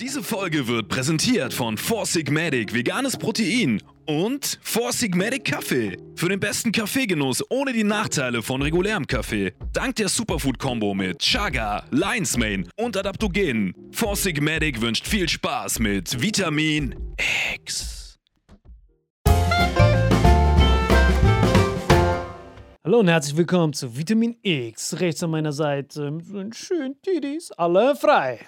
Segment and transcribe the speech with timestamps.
[0.00, 5.96] Diese Folge wird präsentiert von Four Sigmatic veganes Protein und Four Sigmatic Kaffee.
[6.16, 9.54] Für den besten Kaffeegenuss ohne die Nachteile von regulärem Kaffee.
[9.72, 13.72] Dank der Superfood-Kombo mit Chaga, Lion's Mane und Adaptogenen.
[13.90, 16.94] Four Sigmatic wünscht viel Spaß mit Vitamin
[17.54, 18.18] X.
[22.84, 25.00] Hallo und herzlich willkommen zu Vitamin X.
[25.00, 28.40] Rechts an meiner Seite sind schön Tidis, alle frei.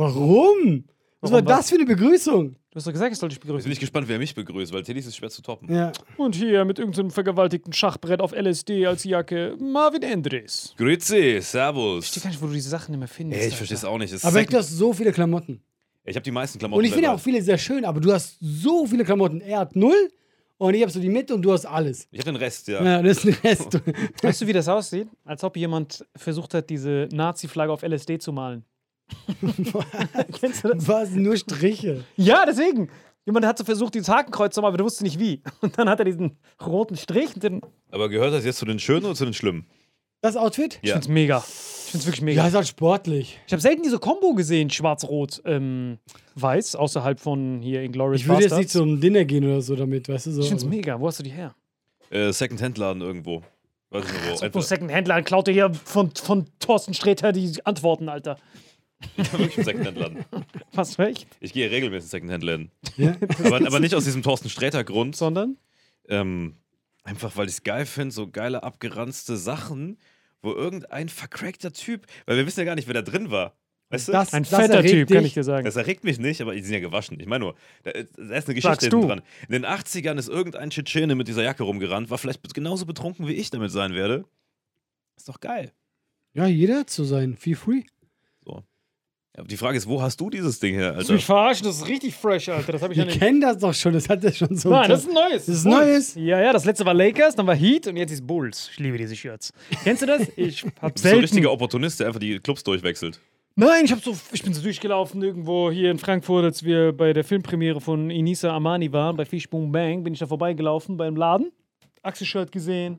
[0.00, 0.84] Warum?
[1.20, 2.54] Was Warum war das für eine Begrüßung?
[2.70, 3.70] Du hast doch gesagt, ich soll dich Jetzt bin begrüßen.
[3.72, 5.70] ich gespannt, wer mich begrüßt, weil Teddys ist schwer zu toppen.
[5.74, 5.92] Ja.
[6.16, 10.72] Und hier mit irgendeinem vergewaltigten Schachbrett auf LSD als Jacke, Marvin Endres.
[10.78, 12.22] Grüezi, Ich verstehe servus.
[12.22, 13.42] gar nicht, wo du diese Sachen immer findest.
[13.42, 14.14] Ey, ich verstehe es auch nicht.
[14.14, 15.60] Das Aber Second- hast so viele Klamotten.
[16.04, 16.78] ich habe die meisten Klamotten.
[16.78, 19.42] Und ich finde auch viele sehr schön, aber du hast so viele Klamotten.
[19.42, 20.10] Er hat null
[20.56, 22.08] und ich habe so die Mitte und du hast alles.
[22.12, 22.82] Ich habe den Rest, ja.
[22.82, 23.78] Ja, das ist ein Rest.
[24.22, 25.08] Weißt du, wie das aussieht?
[25.24, 28.64] Als ob jemand versucht hat, diese Nazi-Flagge auf LSD zu malen.
[30.40, 30.88] Kennst du das?
[30.88, 31.10] Was?
[31.10, 32.04] Nur Striche.
[32.16, 32.90] Ja, deswegen.
[33.26, 35.42] Jemand hat so versucht, dieses Hakenkreuz zu machen, aber der wusste nicht wie.
[35.60, 37.60] Und dann hat er diesen roten Strich den.
[37.90, 39.66] Aber gehört das jetzt zu den schönen oder zu den schlimmen?
[40.22, 40.78] Das Outfit?
[40.82, 40.94] Ich Ja.
[40.94, 41.38] find's mega.
[41.38, 42.46] Ich find's wirklich Ja, mega.
[42.48, 43.38] ist halt sportlich.
[43.46, 45.98] Ich habe selten diese Kombo gesehen, schwarz-rot, ähm,
[46.34, 50.08] weiß, außerhalb von hier Inglourious Ich würde jetzt nicht zum Dinner gehen oder so damit,
[50.08, 50.40] weißt du so.
[50.42, 51.00] Ich find's aber- mega.
[51.00, 51.54] Wo hast du die her?
[52.10, 53.42] Äh, Second-Hand-Laden irgendwo.
[53.90, 54.60] Weiß ich nicht wo.
[54.60, 58.36] Second-Händler klaut dir hier von, von Thorsten Sträter die Antworten, Alter.
[59.16, 60.24] Wirklich im Second-Hand-Laden.
[60.76, 61.26] Hast du recht?
[61.40, 62.70] Ich gehe regelmäßig in Second-Hand-Läden.
[62.96, 63.16] Ja?
[63.44, 65.16] Aber, aber nicht aus diesem Thorsten Sträter-Grund.
[65.16, 65.56] Sondern?
[66.08, 66.56] Ähm,
[67.04, 69.98] einfach weil ich es geil finde, so geile abgeranzte Sachen,
[70.42, 73.56] wo irgendein vercrackter Typ, weil wir wissen ja gar nicht, wer da drin war.
[73.90, 74.12] Weißt du?
[74.12, 75.28] Das, Ein das fetter Typ, kann dich.
[75.28, 75.64] ich dir sagen.
[75.64, 77.18] Das erregt mich nicht, aber die sind ja gewaschen.
[77.18, 79.22] Ich meine nur, da, ist eine Geschichte hinten dran.
[79.48, 83.34] In den 80ern ist irgendein Tschetschene mit dieser Jacke rumgerannt, war vielleicht genauso betrunken, wie
[83.34, 84.24] ich damit sein werde.
[85.16, 85.72] Ist doch geil.
[86.32, 87.36] Ja, jeder hat so sein.
[87.36, 87.82] Feel free.
[89.36, 91.12] Ja, aber die Frage ist, wo hast du dieses Ding her, Willst du Alter?
[91.14, 91.64] mich verarschen?
[91.66, 92.72] Das ist richtig fresh, Alter.
[92.72, 93.18] Das habe ich ja nicht.
[93.20, 94.70] kennen das doch schon, das hat er schon so.
[94.70, 95.46] Nein, das ist ein neues.
[95.46, 95.76] Das ist Bulls.
[95.76, 96.14] Neues?
[96.16, 98.68] Ja, ja, das letzte war Lakers, dann war Heat und jetzt ist Bulls.
[98.72, 99.52] Ich liebe diese Shirts.
[99.84, 100.22] Kennst du das?
[100.36, 101.20] Ich hab Du bist so ein selten.
[101.20, 103.20] richtiger Opportunist, der einfach die Clubs durchwechselt.
[103.54, 107.12] Nein, ich, hab so, ich bin so durchgelaufen irgendwo hier in Frankfurt, als wir bei
[107.12, 111.14] der Filmpremiere von Inisa Amani waren, bei Fish Boom Bang, bin ich da vorbeigelaufen beim
[111.14, 111.52] Laden.
[112.02, 112.98] Axel-Shirt gesehen.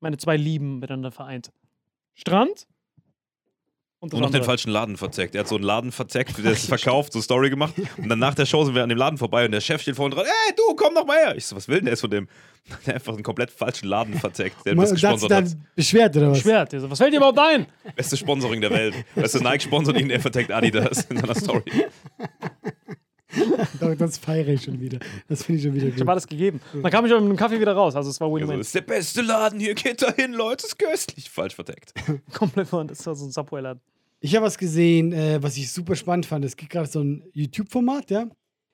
[0.00, 1.50] Meine zwei Lieben miteinander vereint.
[2.14, 2.66] Strand
[4.00, 5.34] und Und noch den falschen Laden verzeckt.
[5.34, 7.74] Er hat so einen Laden verzeckt, der ist verkauft, so Story gemacht.
[7.96, 9.96] Und dann nach der Show sind wir an dem Laden vorbei und der Chef steht
[9.96, 10.24] vorne dran.
[10.24, 11.36] Ey, du, komm doch mal her.
[11.36, 12.28] Ich so, was will denn der jetzt von dem?
[12.84, 15.56] Der hat einfach einen komplett falschen Laden verzeckt, der das gesponsert hat.
[15.74, 16.40] beschwert, oder was?
[16.40, 16.74] Schwert.
[16.74, 17.66] Also, was fällt dir überhaupt ein?
[17.96, 18.94] Beste Sponsoring der Welt.
[19.14, 21.62] Weißt du, Nike sponsert ihn, er verteckt Adidas in seiner Story.
[23.98, 24.98] Das feiere ich schon wieder.
[25.28, 26.08] Das finde ich schon wieder Ich habe gut.
[26.10, 26.60] alles gegeben.
[26.72, 27.94] Dann kam ich aber mit dem Kaffee wieder raus.
[27.96, 28.60] Also es war Also, Win-Win.
[28.60, 31.30] ist der beste Laden hier, geht da hin, Leute, ist köstlich.
[31.30, 31.92] Falsch verteckt.
[32.32, 32.86] Komplett von.
[32.88, 33.80] Das war so ein Subway-Laden.
[34.20, 36.44] Ich habe was gesehen, äh, was ich super spannend fand.
[36.44, 38.24] Es gibt gerade so ein YouTube-Format, ja.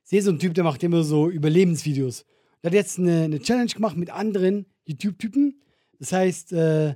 [0.05, 2.25] Ich sehe so einen Typ, der macht immer so Überlebensvideos.
[2.63, 5.61] Der hat jetzt eine, eine Challenge gemacht mit anderen YouTube-Typen.
[5.99, 6.95] Das heißt äh,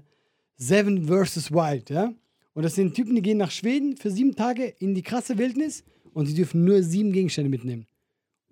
[0.57, 1.53] Seven vs.
[1.53, 2.13] Wild, ja.
[2.55, 5.85] Und das sind Typen, die gehen nach Schweden für sieben Tage in die krasse Wildnis
[6.13, 7.87] und sie dürfen nur sieben Gegenstände mitnehmen.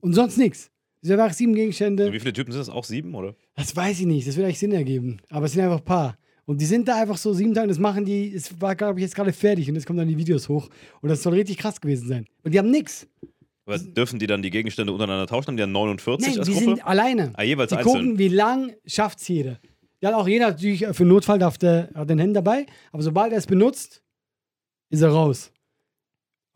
[0.01, 0.71] Und sonst nichts.
[1.03, 2.07] Sie haben einfach sieben Gegenstände.
[2.07, 2.69] Und wie viele Typen sind das?
[2.69, 3.35] Auch sieben, oder?
[3.55, 5.19] Das weiß ich nicht, das wird eigentlich Sinn ergeben.
[5.29, 6.19] Aber es sind einfach ein paar.
[6.47, 9.03] Und die sind da einfach so sieben Tage, das machen die, es war, glaube ich,
[9.03, 10.69] jetzt gerade fertig und jetzt kommen dann die Videos hoch.
[11.01, 12.27] Und das soll richtig krass gewesen sein.
[12.45, 13.09] Und die haben nichts.
[13.67, 15.49] Aber dürfen die dann die Gegenstände untereinander tauschen?
[15.49, 16.67] Haben die dann 49 Nein, als die Gruppe?
[16.77, 17.33] sind alleine.
[17.35, 17.93] Ah, jeweils die einzeln.
[17.93, 19.59] gucken, wie lang schafft's jeder.
[20.01, 22.67] Ja, auch jeder natürlich für den Notfall darf der, hat den Händen dabei.
[22.93, 24.03] Aber sobald er es benutzt,
[24.91, 25.51] ist er raus.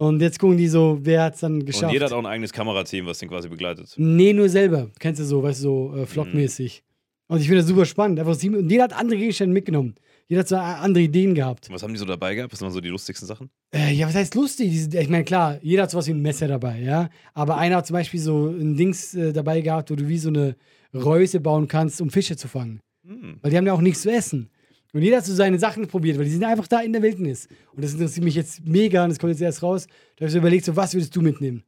[0.00, 1.84] Und jetzt gucken die so, wer hat's dann geschafft.
[1.84, 3.92] Und jeder hat auch ein eigenes Kamerateam, was den quasi begleitet.
[3.98, 4.88] Nee, nur selber.
[4.98, 6.82] Kennst du so, weißt du, so äh, vlogmäßig.
[7.28, 8.18] Und ich finde das super spannend.
[8.18, 9.96] Einfach sieben, und jeder hat andere Gegenstände mitgenommen.
[10.26, 11.68] Jeder hat so äh, andere Ideen gehabt.
[11.70, 12.50] Was haben die so dabei gehabt?
[12.50, 13.50] Was waren so die lustigsten Sachen?
[13.74, 14.88] Äh, ja, was heißt lustig?
[14.90, 17.10] Ich meine, klar, jeder hat sowas wie ein Messer dabei, ja.
[17.34, 20.30] Aber einer hat zum Beispiel so ein Dings äh, dabei gehabt, wo du wie so
[20.30, 20.56] eine
[20.94, 22.80] Reuse bauen kannst, um Fische zu fangen.
[23.06, 23.36] Hm.
[23.42, 24.48] Weil die haben ja auch nichts zu essen.
[24.92, 27.48] Und jeder hat so seine Sachen probiert, weil die sind einfach da in der Wildnis.
[27.72, 29.86] Und das interessiert mich jetzt mega und das kommt jetzt erst raus.
[30.16, 31.62] Da habe ich so überlegt, so, was würdest du mitnehmen?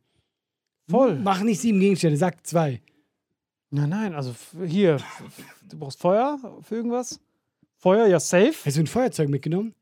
[0.89, 1.19] Voll.
[1.19, 2.81] Mach nicht sieben Gegenstände, sag zwei.
[3.71, 4.35] Nein, nein, also
[4.67, 4.99] hier,
[5.71, 7.21] du brauchst Feuer für irgendwas?
[7.79, 8.55] Feuer, ja, safe.
[8.65, 9.75] Hast du ein Feuerzeug mitgenommen?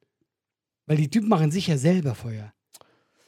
[0.87, 2.52] Weil die Typen machen sicher selber Feuer.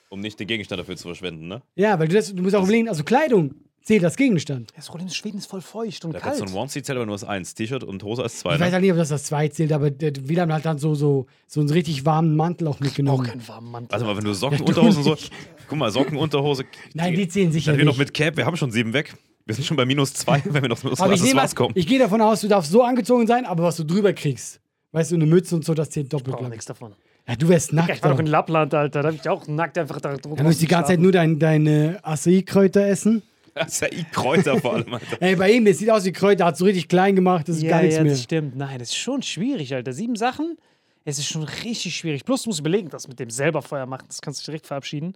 [0.08, 1.62] Um nicht den Gegenstand dafür zu verschwenden, ne?
[1.74, 4.72] Ja, weil du, das, du musst auch überlegen, also Kleidung zählt als Gegenstand.
[4.76, 6.36] Das Problem ist, Schweden ist voll feucht und Da kalt.
[6.38, 7.54] kannst du ein Onesie zählt aber nur als eins.
[7.54, 8.54] T-Shirt und Hose als zwei.
[8.54, 10.94] Ich weiß halt nicht, ob das das zwei zählt, aber der Wieland hat dann so,
[10.94, 13.26] so, so einen richtig warmen Mantel auch auch mitgenommen.
[13.26, 13.90] keinen warmen Mantel.
[13.92, 15.10] Warte mal, wenn du Socken, Ja, Unterhosen so.
[15.12, 15.32] nicht.
[15.68, 16.64] Guck mal, Socken, Unterhose.
[16.94, 17.98] Nein, die zählen sicher Dann wir noch nicht.
[17.98, 19.14] mit Cap, wir haben schon sieben weg.
[19.46, 21.72] Wir sind schon bei minus zwei, wenn wir noch mit aber ich, was kommen.
[21.76, 24.60] ich gehe davon aus, du darfst so angezogen sein, aber was du drüber kriegst,
[24.92, 26.50] weißt du, eine Mütze und so, das zählt doppelt, brauche ich.
[26.50, 26.94] nichts davon.
[27.28, 27.90] Ja, du wärst nackt.
[27.90, 28.24] Ich war doch doch.
[28.24, 29.02] in Lappland, Alter.
[29.02, 30.36] Da hab ich auch nackt einfach da drunter.
[30.36, 33.22] Dann musst du die ganze Zeit nur dein, deine Acai-Kräuter essen.
[33.54, 35.16] Das ist ja i Kräuter vor allem, Alter.
[35.20, 37.62] Ey, bei ihm, das sieht aus wie Kräuter, hat so richtig klein gemacht, das ist
[37.62, 38.12] Ja, gar nichts ja, mehr.
[38.12, 38.56] das stimmt.
[38.56, 39.92] Nein, das ist schon schwierig, Alter.
[39.92, 40.56] Sieben Sachen,
[41.04, 42.24] es ist schon richtig schwierig.
[42.24, 45.14] Plus, du musst überlegen, das mit dem selber Feuer machen, das kannst du direkt verabschieden.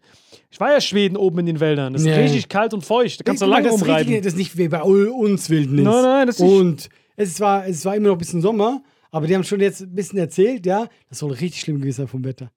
[0.50, 1.92] Ich war ja Schweden oben in den Wäldern.
[1.92, 2.16] Das ist Ja.
[2.16, 3.20] richtig kalt und feucht.
[3.20, 4.08] Da kannst du lange das ist rumreiten.
[4.08, 5.84] richtig- Das ist nicht wie bei uns Wildnis.
[5.84, 9.26] Nein, nein, das ist- Und es war, es war immer noch ein bisschen Sommer, aber
[9.26, 12.24] die haben schon jetzt ein bisschen erzählt, ja, das soll richtig schlimm gewesen sein vom
[12.24, 12.50] Wetter.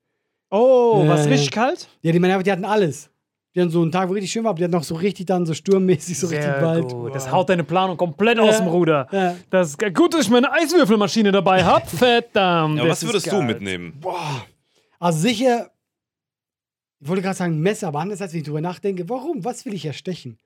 [0.51, 1.31] Oh, Ja, was ja.
[1.31, 1.87] richtig kalt?
[2.01, 3.09] Ja, die, meinen einfach, die hatten alles.
[3.55, 5.25] Die hatten so einen Tag, wo richtig schön war, aber die hatten noch so richtig
[5.25, 6.87] dann so sturmmäßig so richtig Sehr bald.
[6.91, 7.15] gut.
[7.15, 9.07] Das haut deine Planung komplett aus dem Ruder.
[9.11, 9.35] Ja.
[9.49, 11.85] Das ist gut, dass ich meine Eiswürfelmaschine dabei habe.
[11.87, 12.77] Verdammt.
[12.77, 13.99] Ja, was würdest du mitnehmen?
[14.99, 15.71] Also sicher,
[16.99, 19.43] ich wollte gerade sagen Messer, aber anders als wenn ich drüber nachdenke, warum?
[19.43, 20.37] Was will ich erstechen?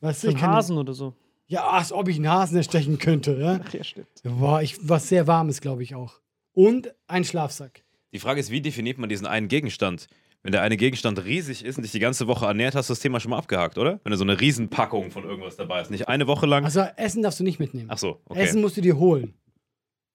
[0.00, 1.14] Weißt du, ich kann- Hasen oder so.
[1.48, 3.36] Ja, als ob ich einen Hasen erstechen könnte.
[3.38, 3.60] Ja?
[3.64, 4.08] Ach ja, stimmt.
[4.24, 6.14] Boah, ich, was sehr warmes, glaube ich auch.
[6.54, 7.84] Und ein Schlafsack.
[8.12, 10.06] Die Frage ist, wie definiert man diesen einen Gegenstand?
[10.46, 13.00] Wenn der eine Gegenstand riesig ist und dich die ganze Woche ernährt, hast du das
[13.00, 13.98] Thema schon mal abgehakt, oder?
[14.04, 15.90] Wenn du so eine Riesenpackung von irgendwas dabei hast.
[15.90, 16.64] Nicht eine Woche lang.
[16.64, 17.88] Also Essen darfst du nicht mitnehmen.
[17.90, 18.42] Ach so, okay.
[18.42, 19.34] Essen musst du dir holen.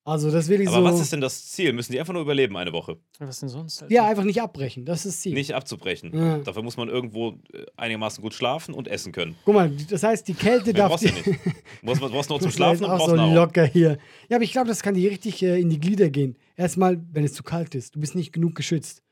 [0.06, 0.84] Also das will ich Aber so.
[0.86, 1.74] was ist denn das Ziel?
[1.74, 2.98] Müssen die einfach nur überleben eine Woche?
[3.20, 3.84] Was denn sonst?
[3.84, 3.94] Alter?
[3.94, 4.86] ja, einfach nicht abbrechen.
[4.86, 5.34] Das ist das Ziel.
[5.34, 6.12] Nicht abzubrechen.
[6.18, 6.38] Ja.
[6.40, 9.36] Dafür muss man irgendwo äh, einigermaßen gut schlafen und essen können.
[9.44, 11.26] Guck mal, das heißt, die Kälte darf brauchst du nicht.
[11.28, 11.34] Du
[11.84, 13.36] brauchst, du brauchst noch zum Das Schlafen ist und auch brauchst so Nahrung.
[13.36, 13.98] locker hier.
[14.30, 16.38] Ja, aber ich glaube, das kann dir richtig äh, in die Glieder gehen.
[16.56, 17.94] Erstmal, wenn es zu kalt ist.
[17.96, 19.04] Du bist nicht genug geschützt.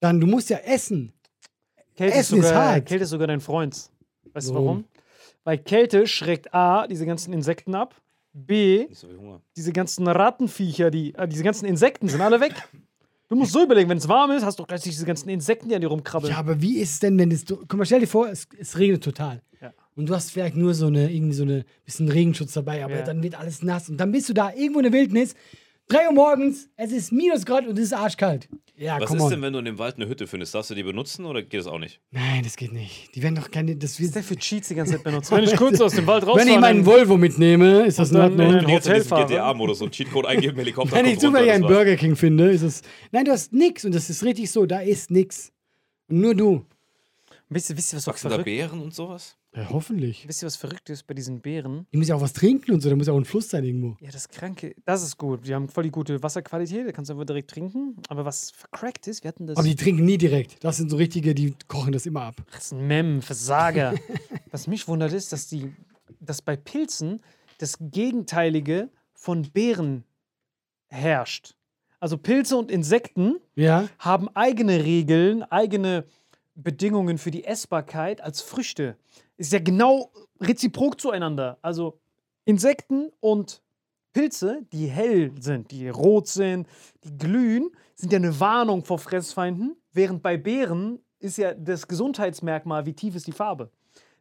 [0.00, 1.12] Dann, du musst ja essen.
[1.96, 2.86] Kälte Essen ist sogar, hart.
[2.86, 3.90] Kälte ist sogar dein Freund.
[4.32, 4.84] Weißt du Warum?
[5.44, 7.94] Weil Kälte schreckt A, diese ganzen Insekten ab.
[8.32, 9.08] B, so
[9.56, 12.52] diese ganzen Rattenviecher, die, äh, diese ganzen Insekten sind alle weg.
[13.28, 15.74] Du musst so überlegen, wenn es warm ist, hast du gleich diese ganzen Insekten, die
[15.74, 16.30] an dir rumkrabbeln.
[16.32, 17.46] Ja, aber wie ist es denn, wenn es.
[17.46, 19.40] Guck mal, stell dir vor, es, es regnet total.
[19.62, 19.72] Ja.
[19.96, 23.02] Und du hast vielleicht nur so eine, irgendwie so eine bisschen Regenschutz dabei, aber Ja.
[23.02, 23.88] dann wird alles nass.
[23.88, 25.34] Und dann bist du da irgendwo in der Wildnis,
[25.88, 28.48] 3 Uhr morgens, es ist Minusgrad und es ist arschkalt.
[28.78, 29.30] Ja, Was ist on.
[29.30, 30.54] denn, wenn du in dem Wald eine Hütte findest?
[30.54, 32.00] Darfst du die benutzen oder geht das auch nicht?
[32.10, 33.14] Nein, das geht nicht.
[33.14, 33.74] Die werden doch keine.
[33.76, 35.30] Das wird, der für Cheats die ganze Zeit benutzt?
[35.30, 38.18] Wenn ich kurz aus dem Wald rausfahre, wenn ich meinen Volvo mitnehme, ist das in
[38.18, 38.38] Ordnung.
[38.52, 39.26] ganze Zeit diesen Hotelfahrer.
[39.28, 41.66] GTA-Modus, so einen Cheatcode eingeben, Helikopter Wenn ich zufällig einen.
[41.66, 42.82] Burger King finde, ist es.
[43.12, 44.66] Nein, du hast nix und das ist richtig so.
[44.66, 45.52] Da ist nix.
[46.08, 46.66] Und nur du.
[47.48, 49.36] Wisst ihr, wisst ihr, was Wachsen da Beeren und sowas?
[49.56, 50.28] Ja, hoffentlich.
[50.28, 51.86] Wisst ihr, was verrückt ist bei diesen Beeren?
[51.90, 53.64] Ich muss ja auch was trinken und so, da muss ja auch ein Fluss sein
[53.64, 53.96] irgendwo.
[54.00, 55.46] Ja, das Kranke, das ist gut.
[55.46, 57.96] Die haben voll die gute Wasserqualität, da kannst du einfach direkt trinken.
[58.08, 59.56] Aber was vercrackt ist, wir hatten das.
[59.56, 60.62] Aber die trinken nie direkt.
[60.62, 62.36] Das sind so richtige, die kochen das immer ab.
[62.52, 63.94] Das ist ein Mem, Versager.
[64.50, 65.72] Was mich wundert ist, dass, die,
[66.20, 67.20] dass bei Pilzen
[67.58, 70.04] das Gegenteilige von Beeren
[70.88, 71.54] herrscht.
[71.98, 73.88] Also Pilze und Insekten Ja?
[73.98, 76.04] haben eigene Regeln, eigene
[76.54, 78.96] Bedingungen für die Essbarkeit als Früchte.
[79.36, 81.58] Ist ja genau reziprok zueinander.
[81.62, 81.98] Also
[82.44, 83.62] Insekten und
[84.12, 86.66] Pilze, die hell sind, die rot sind,
[87.04, 92.86] die glühen, sind ja eine Warnung vor Fressfeinden, während bei Beeren ist ja das Gesundheitsmerkmal,
[92.86, 93.70] wie tief ist die Farbe.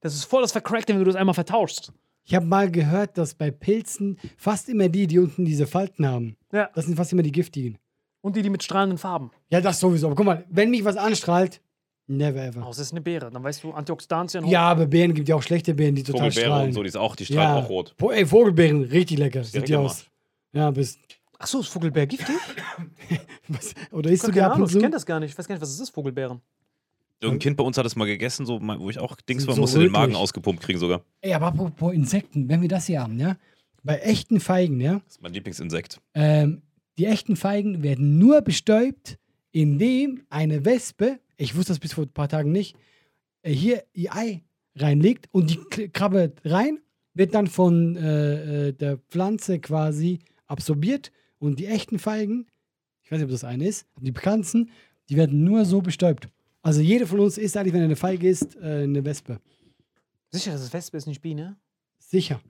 [0.02, 1.92] Das ist voll das Vercrackte, wenn du das einmal vertauschst.
[2.26, 6.36] Ich habe mal gehört, dass bei Pilzen fast immer die, die unten diese Falten haben,
[6.52, 6.70] Ja.
[6.74, 7.78] das sind fast immer die giftigen.
[8.22, 9.30] Und die, die mit strahlenden Farben.
[9.52, 10.08] Ja, das sowieso.
[10.08, 11.62] Aber guck mal, wenn mich was anstrahlt,
[12.08, 12.62] never ever.
[12.64, 13.30] Oh, das ist eine Beere.
[13.32, 14.46] Dann weißt du, Antioxidantien.
[14.48, 16.68] Ja, aber Beeren gibt ja auch schlechte Beeren, die total Vogelbeere strahlen.
[16.68, 17.94] und so, die ist auch, die strahlen auch rot.
[17.98, 19.44] Po- Ey, Vogelbeeren, richtig lecker.
[19.44, 20.06] Sieht direkt die aus.
[20.54, 21.00] Ja, bist.
[21.38, 22.36] Achso, ist Vogelbeer giftig?
[23.48, 25.32] Was, oder isst du die ab ich kenne das gar nicht.
[25.32, 26.42] Ich weiß gar nicht, was es ist, Vogelbeeren.
[27.22, 29.56] Irgendein Kind bei uns hat das mal gegessen, so, wo ich auch Dings Sind war,
[29.56, 30.18] so musste den Magen rötlich.
[30.22, 31.02] ausgepumpt kriegen sogar.
[31.22, 33.38] Ey, aber apropos Insekten, wenn wir das hier haben, ja?
[33.84, 34.96] Bei echten Feigen, ja?
[35.06, 36.02] Das ist mein Lieblingsinsekt.
[36.14, 36.62] Ähm,
[36.98, 39.18] die echten Feigen werden nur bestäubt,
[39.52, 42.76] indem eine Wespe, ich wusste das bis vor ein paar Tagen nicht,
[43.42, 44.44] äh, hier ihr Ei
[44.76, 46.80] reinlegt und die k- krabbelt rein,
[47.14, 52.48] wird dann von äh, äh, der Pflanze quasi absorbiert und die echten Feigen,
[53.04, 54.70] ich weiß nicht, ob das eine ist, die bekannten,
[55.10, 56.28] die werden nur so bestäubt.
[56.62, 59.40] Also jeder von uns isst eigentlich, wenn er eine Feige isst, äh, eine Wespe.
[60.32, 61.56] Sicher, dass es Wespe ist, nicht Biene?
[62.00, 62.42] Sicher.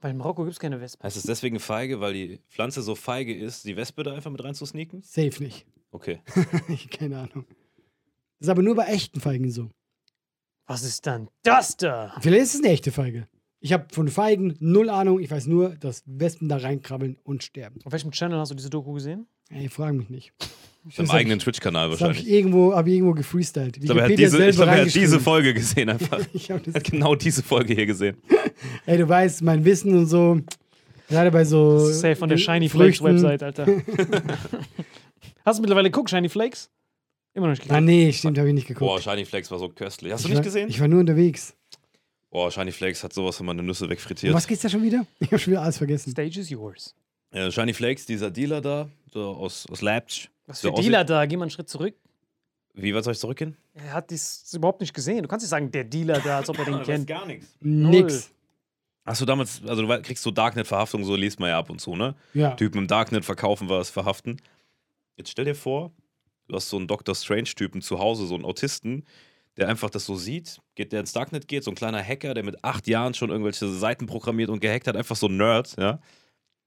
[0.00, 1.02] Weil in Marokko gibt es keine Wespe.
[1.02, 4.42] Heißt es deswegen feige, weil die Pflanze so feige ist, die Wespe da einfach mit
[4.44, 5.02] rein zu sneaken?
[5.02, 5.66] Safe nicht.
[5.90, 6.20] Okay.
[6.90, 7.44] Keine Ahnung.
[8.38, 9.70] Das ist aber nur bei echten Feigen so.
[10.66, 12.14] Was ist dann das da?
[12.20, 13.28] Vielleicht ist es eine echte Feige.
[13.60, 15.20] Ich habe von Feigen null Ahnung.
[15.20, 17.80] Ich weiß nur, dass Wespen da reinkrabbeln und sterben.
[17.84, 19.26] Auf welchem Channel hast du diese Doku gesehen?
[19.48, 20.32] Ey, frag mich nicht.
[20.98, 22.32] Im hab eigenen ich- Twitch-Kanal Das habe ich wahrscheinlich.
[22.34, 23.76] irgendwo, hab ich irgendwo gefreestylt.
[23.78, 26.20] Ich glaube, er hat diese, ich glaube, er hat diese Folge gesehen einfach.
[26.32, 28.16] Ich hab das, hat genau diese Folge hier gesehen.
[28.86, 30.40] ey, du weißt, mein Wissen und so,
[31.08, 31.78] gerade bei so.
[31.90, 33.66] Safe von der Shiny Flakes Website, Alter.
[35.44, 36.70] hast du mittlerweile geguckt, Shiny Flakes?
[37.36, 37.84] Immer noch nicht Ah, geguckt.
[37.84, 39.02] nee, stimmt, habe ich nicht Boah, geguckt.
[39.04, 40.12] Shiny Flakes war so köstlich.
[40.12, 40.68] Hast du ich nicht war, gesehen?
[40.68, 41.54] Ich war nur unterwegs.
[42.30, 44.34] Boah, Shiny Flakes hat sowas von meine Nüsse Um wegfrittiert.
[44.34, 45.06] was geht's da schon wieder?
[45.20, 46.10] Ich habe schon wieder alles vergessen.
[46.10, 46.94] Stage is yours.
[47.30, 50.30] Äh, Shiny Flakes, dieser Dealer da, so aus, aus Leipzig.
[50.46, 51.26] Was der für Dealer da?
[51.26, 51.94] Geh mal einen Schritt zurück.
[52.74, 53.56] Wie weit soll ich zurückgehen?
[53.74, 55.22] Er hat dies überhaupt nicht gesehen.
[55.22, 57.06] Du kannst nicht sagen, der Dealer da, als ob er den kennt.
[57.06, 57.46] gar nichts.
[57.60, 58.30] Nix.
[59.04, 61.94] Hast du damals, also du kriegst so Darknet-Verhaftung, so liest man ja ab und zu,
[61.96, 62.14] ne?
[62.34, 62.50] Ja.
[62.54, 64.40] Typen im Darknet verkaufen was, verhaften.
[65.16, 65.92] Jetzt stell dir vor,
[66.48, 67.14] du hast so einen Dr.
[67.14, 69.04] Strange-Typen zu Hause, so einen Autisten,
[69.56, 72.44] der einfach das so sieht, geht, der ins Darknet geht, so ein kleiner Hacker, der
[72.44, 76.00] mit acht Jahren schon irgendwelche Seiten programmiert und gehackt hat, einfach so ein Nerd, ja,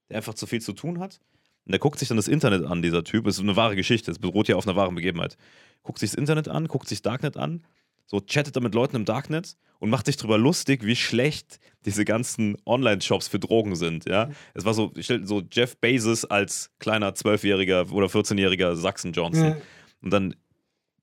[0.09, 1.19] der einfach zu viel zu tun hat.
[1.65, 3.25] Und der guckt sich dann das Internet an, dieser Typ.
[3.25, 5.37] Das ist eine wahre Geschichte, es beruht ja auf einer wahren Begebenheit.
[5.83, 7.63] Guckt sich das Internet an, guckt sich Darknet an,
[8.09, 12.05] so chattet er mit Leuten im Darknet und macht sich drüber lustig, wie schlecht diese
[12.05, 14.29] ganzen Online-Shops für Drogen sind, ja.
[14.53, 19.45] Es war so, so Jeff Bezos als kleiner 12-jähriger oder 14-jähriger Sachsen Johnson.
[19.45, 19.57] Ja.
[20.01, 20.35] Und dann,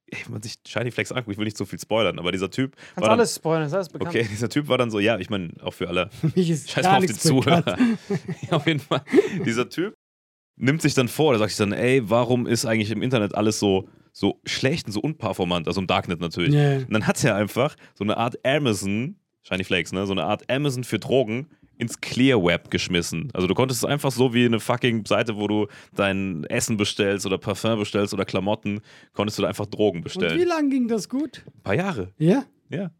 [0.09, 2.51] ey, wenn man sich Shiny Flex anguckt, ich will nicht so viel spoilern, aber dieser
[2.51, 4.11] Typ Kannst war dann, alles spoilern, ist alles bekannt.
[4.11, 6.85] Okay, dieser Typ war dann so, ja, ich meine, auch für alle Mich ist Scheiß
[6.85, 7.21] mal auf bekannt.
[7.21, 7.79] Zuhörer.
[8.51, 9.03] ja, auf jeden Fall.
[9.45, 9.95] Dieser Typ
[10.57, 13.59] nimmt sich dann vor, der sagt sich dann, ey, warum ist eigentlich im Internet alles
[13.61, 15.69] so, so schlecht und so unperformant?
[15.69, 16.55] Also im Darknet natürlich.
[16.55, 16.79] Ja, ja.
[16.79, 20.07] Und dann hat er einfach so eine Art Amazon, Shiny Flakes, ne?
[20.07, 23.29] So eine Art Amazon für Drogen ins Clear Web geschmissen.
[23.35, 27.27] Also du konntest es einfach so wie eine fucking Seite, wo du dein Essen bestellst
[27.27, 28.81] oder Parfum bestellst oder Klamotten,
[29.13, 30.41] konntest du da einfach Drogen Und bestellen.
[30.41, 31.43] wie lange ging das gut?
[31.47, 32.15] Ein paar Jahre.
[32.17, 32.45] Ja?
[32.71, 32.91] Ja.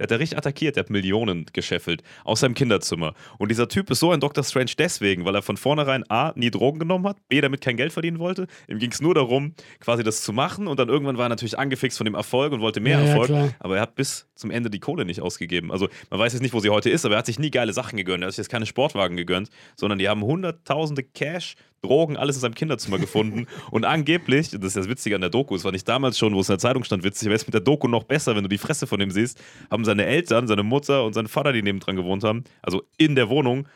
[0.00, 3.12] Der hat er richtig attackiert, der hat Millionen gescheffelt aus seinem Kinderzimmer.
[3.36, 4.42] Und dieser Typ ist so ein Dr.
[4.42, 7.92] Strange deswegen, weil er von vornherein A, nie Drogen genommen hat, B, damit kein Geld
[7.92, 8.46] verdienen wollte.
[8.66, 10.66] Ihm ging es nur darum, quasi das zu machen.
[10.68, 13.10] Und dann irgendwann war er natürlich angefixt von dem Erfolg und wollte mehr Ja, ja,
[13.10, 13.26] Erfolg.
[13.28, 13.50] klar.
[13.58, 15.70] aber er hat bis zum Ende die Kohle nicht ausgegeben.
[15.70, 17.74] Also man weiß jetzt nicht, wo sie heute ist, aber er hat sich nie geile
[17.74, 18.22] Sachen gegönnt.
[18.24, 21.56] Er hat sich jetzt keine Sportwagen gegönnt, sondern die haben hunderttausende Cash.
[21.82, 23.46] Drogen, alles in seinem Kinderzimmer gefunden.
[23.70, 26.40] Und angeblich, das ist das Witzige an der Doku, es war nicht damals schon, wo
[26.40, 28.48] es in der Zeitung stand, witzig, aber jetzt mit der Doku noch besser, wenn du
[28.48, 31.96] die Fresse von ihm siehst, haben seine Eltern, seine Mutter und sein Vater, die nebendran
[31.96, 33.66] gewohnt haben, also in der Wohnung,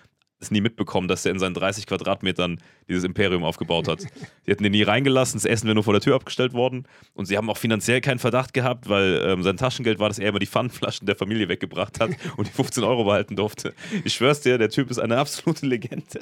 [0.44, 2.58] es nie mitbekommen, dass er in seinen 30 Quadratmetern
[2.88, 4.02] dieses Imperium aufgebaut hat.
[4.46, 6.86] Die hätten den nie reingelassen, das Essen wäre nur vor der Tür abgestellt worden.
[7.14, 10.28] Und sie haben auch finanziell keinen Verdacht gehabt, weil ähm, sein Taschengeld war, dass er
[10.28, 13.74] immer die Pfandflaschen der Familie weggebracht hat und die 15 Euro behalten durfte.
[14.04, 16.20] Ich schwör's dir, der Typ ist eine absolute Legende.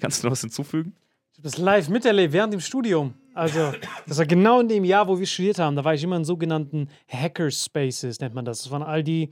[0.00, 0.94] Kannst du noch was hinzufügen?
[1.36, 3.12] Ich habe das live miterlebt während dem Studium.
[3.34, 3.74] Also,
[4.06, 5.76] das war genau in dem Jahr, wo wir studiert haben.
[5.76, 8.62] Da war ich immer in sogenannten Hackerspaces, nennt man das.
[8.62, 9.28] Das waren all die,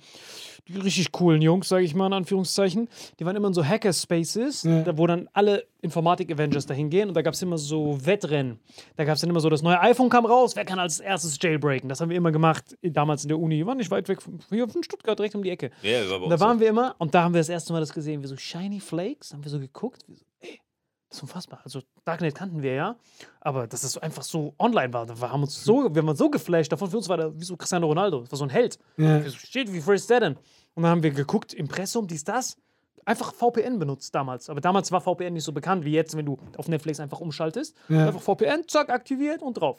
[0.69, 2.91] die richtig coolen Jungs, sage ich mal in Anführungszeichen.
[3.19, 7.09] Die waren immer in so Hackerspaces, da, wo dann alle Informatik-Avengers dahin gehen.
[7.09, 8.59] Und da gab es immer so Wettrennen.
[8.97, 11.39] Da gab es dann immer so, das neue iPhone kam raus, wer kann als erstes
[11.41, 11.89] jailbreaken?
[11.89, 13.57] Das haben wir immer gemacht, damals in der Uni.
[13.57, 15.71] Wir waren nicht weit weg von, hier von Stuttgart, direkt um die Ecke.
[15.81, 17.95] Ja, war Und da waren wir immer, und da haben wir das erste Mal das
[17.95, 20.25] gesehen, wie so Shiny Flakes, haben wir so geguckt, wie so,
[21.15, 21.61] das ist unfassbar.
[21.65, 22.97] Also Darknet kannten wir ja,
[23.41, 26.29] aber dass das so einfach so online war, da haben uns so, wir waren so
[26.29, 28.79] geflasht davon, für uns war der wie so Cristiano Ronaldo, das war so ein Held.
[28.97, 29.23] Ja.
[29.23, 30.37] So, Shit, wie first der denn?
[30.75, 32.57] Und dann haben wir geguckt, Impressum, dies, das,
[33.05, 34.51] einfach VPN benutzt damals.
[34.51, 37.77] Aber damals war VPN nicht so bekannt wie jetzt, wenn du auf Netflix einfach umschaltest.
[37.89, 38.09] Ja.
[38.09, 39.79] Einfach VPN, zack, aktiviert und drauf.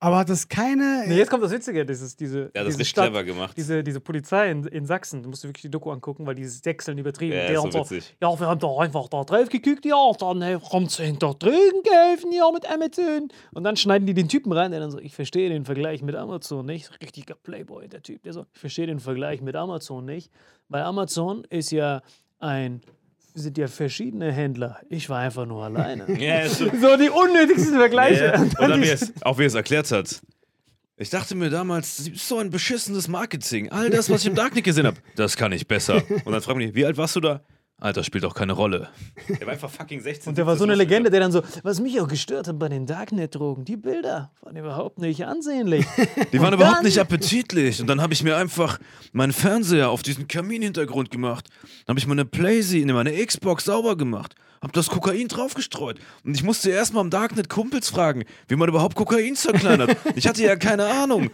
[0.00, 1.04] Aber hat das keine.
[1.08, 3.56] Nee, jetzt kommt das Witzige, dieses, diese, Ja, das ist diese richtig Stadt, clever gemacht.
[3.56, 6.62] Diese, diese Polizei in, in Sachsen, du musst dir wirklich die Doku angucken, weil dieses
[6.62, 7.36] Dechseln übertrieben.
[7.36, 8.16] Ja, Der ist so witzig.
[8.20, 11.82] ja, wir haben doch einfach da drauf geguckt, ja, dann äh, haben sie hinter Drogen
[11.82, 13.28] geholfen, ja, mit Amazon.
[13.52, 16.14] Und dann schneiden die den Typen rein, der dann so, ich verstehe den Vergleich mit
[16.14, 16.90] Amazon nicht.
[17.02, 20.30] Richtiger Playboy, der Typ, der so, ich verstehe den Vergleich mit Amazon nicht,
[20.68, 22.02] weil Amazon ist ja
[22.38, 22.82] ein,
[23.38, 24.80] sind ja verschiedene Händler.
[24.88, 26.06] Ich war einfach nur alleine.
[26.18, 26.64] Ja, so.
[26.80, 28.32] so die unnötigsten Vergleiche.
[28.34, 30.20] Ja, und dann, wie es, auch wie er es erklärt hat.
[30.96, 33.70] Ich dachte mir damals, so ein beschissenes Marketing.
[33.70, 36.02] All das, was ich im Darknet gesehen habe, das kann ich besser.
[36.24, 37.42] Und dann fragen die, wie alt warst du da?
[37.80, 38.88] Alter, spielt doch keine Rolle.
[39.28, 40.30] Der war einfach fucking 16.
[40.30, 42.58] Und der war so eine 17, Legende, der dann so, was mich auch gestört hat
[42.58, 45.86] bei den Darknet-Drogen, die Bilder waren überhaupt nicht ansehnlich.
[46.32, 47.80] Die waren überhaupt nicht appetitlich.
[47.80, 48.80] Und dann habe ich mir einfach
[49.12, 51.48] meinen Fernseher auf diesen Kaminhintergrund gemacht.
[51.86, 54.34] Dann habe ich meine Playsee, ne, meine Xbox sauber gemacht.
[54.60, 56.00] Hab das Kokain draufgestreut.
[56.24, 59.96] Und ich musste erst mal im Darknet Kumpels fragen, wie man überhaupt Kokain zerkleinert.
[60.16, 61.30] ich hatte ja keine Ahnung.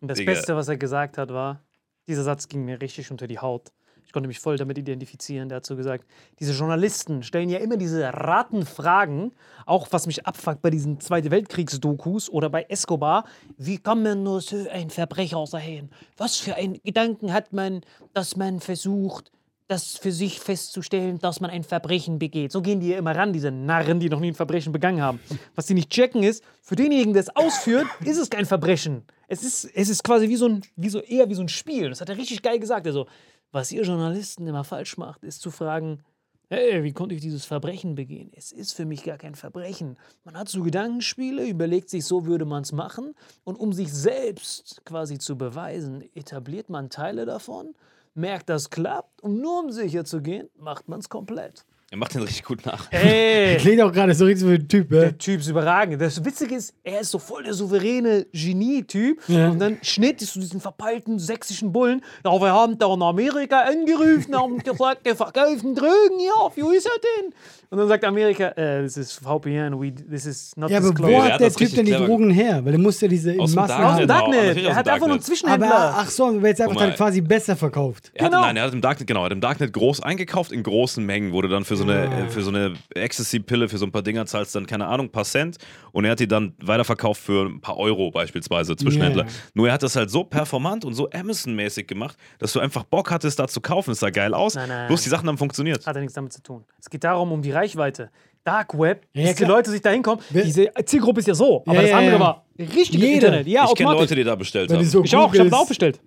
[0.00, 0.32] Und das Digga.
[0.32, 1.64] Beste, was er gesagt hat, war,
[2.06, 3.72] dieser Satz ging mir richtig unter die Haut.
[4.14, 5.52] Konnte mich voll damit identifizieren.
[5.64, 6.06] So gesagt,
[6.38, 9.32] diese Journalisten stellen ja immer diese Ratenfragen,
[9.66, 13.24] auch was mich abfuckt bei diesen Zweite Weltkriegs-Dokus oder bei Escobar.
[13.58, 15.90] Wie kann man nur so ein Verbrecher sein?
[16.16, 17.80] Was für einen Gedanken hat man,
[18.12, 19.32] dass man versucht,
[19.66, 22.52] das für sich festzustellen, dass man ein Verbrechen begeht.
[22.52, 25.18] So gehen die ja immer ran, diese Narren, die noch nie ein Verbrechen begangen haben.
[25.54, 29.02] Was die nicht checken ist, für denjenigen, der es ausführt, ist es kein Verbrechen.
[29.26, 31.88] Es ist, es ist quasi wie so, ein, wie so eher wie so ein Spiel.
[31.88, 32.86] Das hat er richtig geil gesagt.
[32.86, 33.06] Also,
[33.54, 36.02] was ihr Journalisten immer falsch macht, ist zu fragen,
[36.48, 38.32] hey, wie konnte ich dieses Verbrechen begehen?
[38.34, 39.96] Es ist für mich gar kein Verbrechen.
[40.24, 43.14] Man hat so Gedankenspiele, überlegt sich, so würde man es machen.
[43.44, 47.74] Und um sich selbst quasi zu beweisen, etabliert man Teile davon,
[48.14, 49.22] merkt, das klappt.
[49.22, 51.64] Und nur um sicher zu gehen, macht man es komplett.
[51.94, 52.90] Er macht den richtig gut nach.
[52.90, 55.00] Ey, Klingt auch gerade so richtig wie ein Typ, ja?
[55.02, 56.02] der Typ ist überragend.
[56.02, 59.20] Das Witzige ist, er ist so voll der souveräne Genie-Typ.
[59.28, 59.50] Ja.
[59.50, 62.02] Und dann schnitt zu diesen verpeilten sächsischen Bullen.
[62.24, 66.18] Ja, wir haben da in Amerika angerufen, haben gesagt, der verkaufen Drogen.
[66.18, 67.32] Ja, wie ist er denn?
[67.70, 71.22] Und dann sagt Amerika, äh, das ist VPN, we, this is not Ja, aber wo
[71.22, 72.64] hat der Typ denn die Drogen her?
[72.64, 73.84] Weil er muss ja diese in Aus Massen Darknet.
[73.86, 74.20] Aus dem Genau,
[74.52, 74.64] Darknet.
[74.64, 75.22] Er hat einfach nur einen.
[75.22, 75.74] Zwischenhändler.
[75.74, 76.86] Aber ach so, aber jetzt einfach mal.
[76.88, 78.10] dann quasi besser verkauft.
[78.14, 78.42] Er hat, Genau.
[78.44, 81.32] nein, er hat im Darknet, genau, er hat im Darknet groß eingekauft in großen Mengen,
[81.32, 84.26] wurde dann für für so eine, für so eine Ecstasy-Pille, für so ein paar Dinger
[84.26, 85.58] zahlst dann, keine Ahnung, ein paar Cent
[85.92, 89.24] und er hat die dann weiterverkauft für ein paar Euro beispielsweise, Zwischenhändler.
[89.24, 89.30] Ja.
[89.54, 93.10] Nur er hat das halt so performant und so Amazon-mäßig gemacht, dass du einfach Bock
[93.10, 93.90] hattest, da zu kaufen.
[93.92, 94.86] Es sah geil aus, Nein, nein.
[94.88, 95.86] bloß die Sachen haben funktioniert.
[95.86, 96.64] Hat ja nichts damit zu tun.
[96.80, 98.10] Es geht darum, um die Reichweite.
[98.44, 99.44] Dark Web, Ja, dass die.
[99.44, 100.22] Leute sich da hinkommen.
[100.30, 103.14] Diese Zielgruppe ist ja so, aber Ja, das andere war richtiges Jeder.
[103.28, 103.46] Internet.
[103.46, 103.92] Ja, ich kenne.
[103.92, 104.84] Leute, die da bestellt Wenn haben.
[104.84, 106.00] du so ich auch, ich habe googelst, auch bestellt.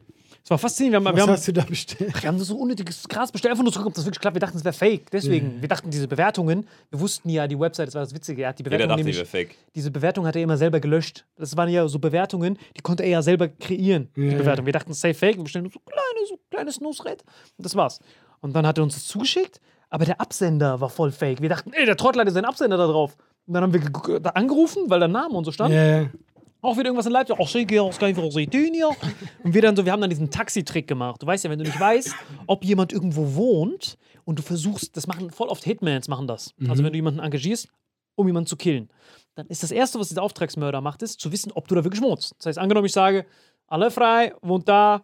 [0.48, 1.04] Es war faszinierend.
[1.04, 2.24] Wir haben, wir Was haben, hast du da bestellt?
[2.24, 4.34] wir haben so unnötiges Gras bestellt, einfach nur zurück, ob das wirklich klappt.
[4.38, 5.12] Wir dachten, es wäre fake.
[5.12, 8.48] Deswegen, wir dachten, diese Bewertungen, wir wussten ja, die Website, das war das Witzige, er
[8.50, 9.58] hat die Jeder Bewertungen dachte, die nämlich, wäre fake.
[9.76, 11.26] diese Bewertung hat er immer selber gelöscht.
[11.36, 14.38] Das waren ja so Bewertungen, die konnte er ja selber kreieren, die Ja.
[14.38, 14.66] Bewertung.
[14.66, 17.26] Wir dachten, safe fake, wir bestellen so kleine, so kleines Nusret.
[17.58, 18.00] Und das war's.
[18.40, 21.42] Und dann hat er uns das zugeschickt, aber der Absender war voll fake.
[21.42, 23.18] Wir dachten, ey, der Trottel hat ja seinen Absender da drauf.
[23.48, 25.74] Und dann haben wir angerufen, weil der Name und so stand.
[25.74, 26.06] Ja.
[26.62, 27.36] Auch wieder irgendwas in Leipzig.
[27.40, 28.90] Ach, ich wieder sehen hier.
[29.44, 31.22] Und wir dann so, wir haben dann diesen Taxi-Trick gemacht.
[31.22, 32.14] Du weißt ja, wenn du nicht weißt,
[32.48, 36.54] ob jemand irgendwo wohnt und du versuchst, das machen voll oft Hitmans machen das.
[36.68, 37.70] Also wenn du jemanden engagierst,
[38.16, 38.90] um jemanden zu killen,
[39.36, 42.02] dann ist das Erste, was dieser Auftragsmörder macht, ist zu wissen, ob du da wirklich
[42.02, 42.34] wohnst.
[42.40, 43.26] Das heißt, angenommen, ich sage,
[43.68, 45.04] alle frei, wohnt da,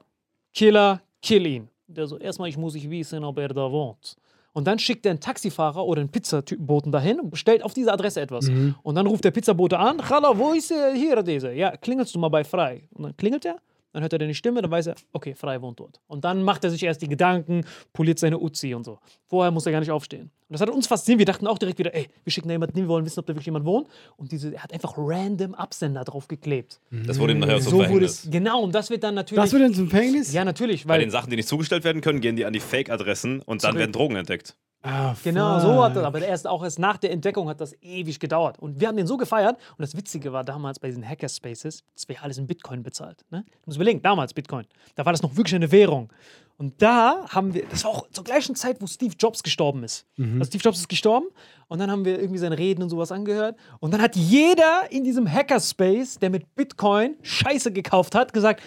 [0.53, 1.69] Killer, kill ihn.
[1.87, 4.15] Der so, erstmal, ich muss ich wissen, ob er da wohnt.
[4.53, 8.21] Und dann schickt er einen Taxifahrer oder einen Pizzaboten dahin und bestellt auf diese Adresse
[8.21, 8.47] etwas.
[8.83, 10.93] Und dann ruft der Pizzabote an, Hallo, wo ist er?
[10.93, 11.51] Hier, dieser.
[11.53, 12.83] Ja, klingelst du mal bei Frei.
[12.93, 13.57] Und dann klingelt er,
[13.93, 16.01] dann hört er deine Stimme, dann weiß er, okay, Frei wohnt dort.
[16.07, 18.99] Und dann macht er sich erst die Gedanken, poliert seine Uzi und so.
[19.27, 20.23] Vorher muss er gar nicht aufstehen.
[20.49, 21.19] Und das hat uns fasziniert.
[21.19, 23.25] Wir dachten auch direkt wieder, ey, wir schicken da jemanden hin, wir wollen wissen, ob
[23.25, 23.87] da wirklich jemand wohnt.
[24.17, 26.79] Und diese, er hat einfach random Absender drauf geklebt.
[26.91, 28.23] Das wurde ihm nachher zum So wurde Verhängnis.
[28.25, 29.43] es, genau, und das wird dann natürlich.
[29.43, 30.33] Das wird dann zum Gefängnis?
[30.33, 32.59] ja, natürlich, Bei weil den Sachen, die nicht zugestellt werden können, gehen die an die
[32.59, 33.79] Fake-Adressen und dann Zurück.
[33.79, 34.55] werden Drogen entdeckt.
[34.83, 35.61] Ah, Genau, fuck.
[35.61, 36.03] so hat das.
[36.03, 38.59] Aber erst auch erst nach der Entdeckung hat das ewig gedauert.
[38.59, 39.55] Und wir haben den so gefeiert.
[39.77, 43.23] Und das Witzige war damals bei diesen Hackerspaces, das wäre alles in Bitcoin bezahlt.
[43.31, 43.43] Ne?
[43.47, 44.65] Du musst überlegen, damals Bitcoin.
[44.95, 46.11] Da war das noch wirklich eine Währung.
[46.57, 50.05] Und da haben wir, das war auch zur gleichen Zeit, wo Steve Jobs gestorben ist.
[50.19, 51.25] Also Steve Jobs ist gestorben
[51.67, 53.57] und dann haben wir irgendwie seine Reden und sowas angehört.
[53.79, 58.61] Und dann hat jeder in diesem Hackerspace, der mit Bitcoin Scheiße gekauft hat, gesagt,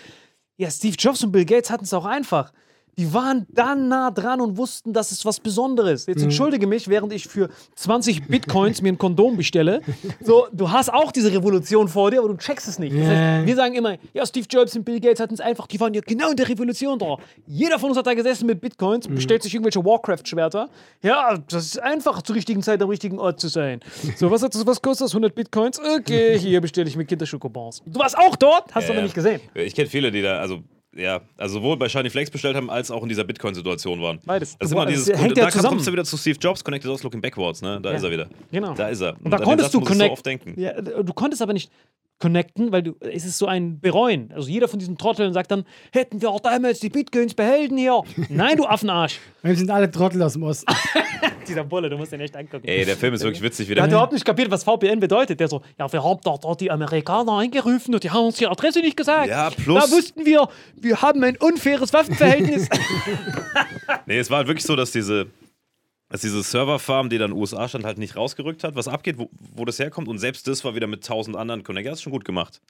[0.56, 2.52] ja, Steve Jobs und Bill Gates hatten es auch einfach.
[2.98, 6.06] Die waren dann nah dran und wussten, das ist was Besonderes.
[6.06, 9.82] Jetzt entschuldige mich, während ich für 20 Bitcoins mir ein Kondom bestelle.
[10.22, 12.96] So, du hast auch diese Revolution vor dir, aber du checkst es nicht.
[12.96, 13.08] Das Ja.
[13.10, 15.92] heißt, wir sagen immer, ja, Steve Jobs und Bill Gates hatten es einfach, die waren
[15.92, 17.16] ja genau in der Revolution da.
[17.46, 20.70] Jeder von uns hat da gesessen mit Bitcoins, bestellt sich irgendwelche Warcraft-Schwerter.
[21.02, 23.80] Ja, das ist einfach zur richtigen Zeit am richtigen Ort zu sein.
[24.16, 25.12] So, was, hat das, was kostet das?
[25.12, 25.78] 100 Bitcoins?
[25.78, 27.82] Okay, hier bestelle ich mir Kinderschokobons.
[27.84, 29.04] Du warst auch dort, hast du aber Ja.
[29.04, 29.42] nicht gesehen.
[29.54, 30.60] Ich kenne viele, die da, also
[30.96, 34.18] ja, also sowohl bei Shiny Flex bestellt haben, als auch in dieser Bitcoin-Situation waren.
[34.24, 34.56] Beides.
[34.58, 35.40] Das ist Du- immer es dieses hängt Gute.
[35.40, 35.68] ja Da zusammen.
[35.70, 37.80] kommst du wieder zu Steve Jobs, Connected Us Looking Backwards, ne?
[37.80, 37.96] Da Ja.
[37.96, 38.28] ist er wieder.
[38.50, 38.74] Genau.
[38.74, 39.16] Da ist er.
[39.22, 40.60] Und da an den konntest du connect oft denken.
[40.60, 41.70] Ja, du konntest aber nicht
[42.18, 44.32] connecten, weil du, es ist so ein Bereuen.
[44.34, 48.02] Also jeder von diesen Trotteln sagt dann, hätten wir auch damals die Bitcoins behalten hier.
[48.28, 49.20] Nein, du Affenarsch.
[49.42, 50.72] Wir sind alle Trottel aus dem Osten.
[51.48, 52.66] Dieser Bulle, du musst den echt angucken.
[52.66, 53.68] Ey, der Film ist wirklich witzig.
[53.68, 55.38] Wie Der hat überhaupt nicht kapiert, was VPN bedeutet.
[55.38, 58.46] Der so, ja, wir haben doch dort die Amerikaner eingerufen und die haben uns die
[58.46, 59.28] Adresse nicht gesagt.
[59.28, 62.68] Ja, plus- Da wussten wir, wir haben ein unfaires Waffenverhältnis.
[64.06, 65.26] nee, es war halt wirklich so, dass diese,
[66.08, 69.18] dass diese Serverfarm, die dann in den USA stand, halt nicht rausgerückt hat, was abgeht,
[69.18, 70.08] wo, wo das herkommt.
[70.08, 71.92] Und selbst das war wieder mit tausend anderen Connectors.
[71.92, 72.60] Das ist schon gut gemacht.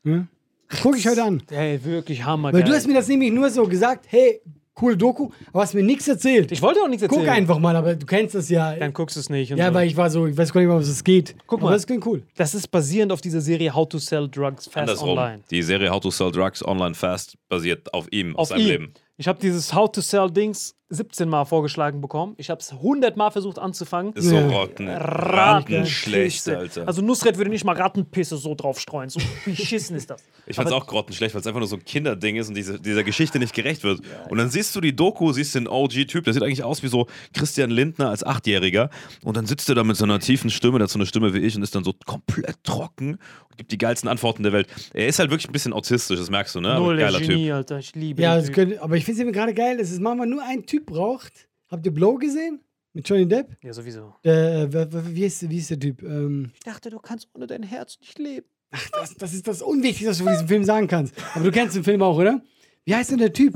[0.83, 1.42] Guck ich heute an.
[1.51, 2.53] hey, wirklich Hammer.
[2.53, 4.40] Weil du hast mir das nämlich nur so gesagt, hey,
[4.77, 6.53] coole Doku, aber hast mir nichts erzählt.
[6.53, 7.22] ich wollte auch nichts erzählen.
[7.22, 8.75] Guck einfach mal, aber du kennst das ja.
[8.77, 9.51] Dann guckst du es nicht.
[9.53, 9.75] und ja, so.
[9.75, 11.35] weil ich war so, ich weiß gar nicht mehr, was es geht.
[11.46, 11.75] Guck aber mal.
[11.75, 12.22] das klingt cool.
[12.37, 15.11] Das ist basierend auf dieser Serie How to Sell Drugs Fast Andersrum.
[15.11, 15.42] Online.
[15.51, 18.66] Die Serie How to Sell Drugs Online Fast basiert auf ihm, Auf aus seinem ihn.
[18.68, 18.94] Leben.
[19.16, 22.35] Ich habe dieses How to Sell Dings 17 Mal vorgeschlagen bekommen.
[22.38, 24.12] Ich habe es 100 Mal versucht anzufangen.
[24.14, 24.46] Ist so Ja.
[24.49, 26.87] rotten, rattenschlecht, Alter.
[26.87, 29.09] Also Nusret würde nicht mal Rattenpisse so drauf streuen.
[29.09, 30.22] So beschissen ist das.
[30.49, 32.79] Ich fand's Aber- auch grottenschlecht, weil es einfach nur so ein Kinderding ist und diese,
[32.79, 34.01] dieser Geschichte nicht gerecht wird.
[34.31, 37.09] Und dann siehst du die Doku, siehst den OG-Typ, der sieht eigentlich aus wie so
[37.35, 38.88] Christian Lindner als Achtjähriger.
[39.25, 41.35] Und dann sitzt er da mit so einer tiefen Stimme, der hat so eine Stimme
[41.35, 43.14] wie ich und ist dann so komplett trocken
[43.51, 44.68] und gibt die geilsten Antworten der Welt.
[44.94, 46.68] Er ist halt wirklich ein bisschen autistisch, das merkst du, ne?
[46.75, 47.55] Aber Null geiler Genie, Typ.
[47.55, 47.79] Alter.
[47.81, 50.76] Ich liebe Ja, könnte, aber ich finde es gerade geil, es manchmal nur ein Typ
[50.81, 51.49] braucht.
[51.69, 52.61] Habt ihr Blow gesehen?
[52.93, 53.57] Mit Johnny Depp?
[53.62, 54.15] Ja, sowieso.
[54.23, 54.67] Äh,
[55.15, 56.03] wie, ist, wie ist der Typ?
[56.03, 58.47] Ähm, Ich dachte, du kannst ohne dein Herz nicht leben.
[58.71, 61.15] ach, das, das ist das Unwichtigste, was du von diesem Film sagen kannst.
[61.35, 62.43] Aber du kennst den Film auch, oder?
[62.85, 63.55] Wie heißt denn der Typ?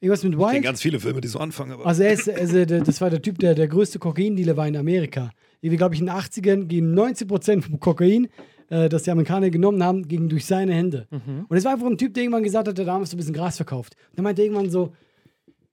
[0.00, 1.84] Irgendwas mit Ich kenne ganz viele Filme, die so anfangen, aber.
[1.86, 4.76] Also, er ist, also der, das war der Typ, der der größte Kokaindealer war in
[4.76, 5.30] Amerika.
[5.60, 8.28] Irgendwie, glaube ich, in den 80ern gingen 90% vom Kokain,
[8.70, 11.08] äh, das die Amerikaner genommen haben, ging durch seine Hände.
[11.10, 13.34] Und es war einfach ein Typ, der irgendwann gesagt hat, der damals so ein bisschen
[13.34, 13.96] Gras verkauft.
[14.10, 14.92] Und dann meinte er irgendwann so: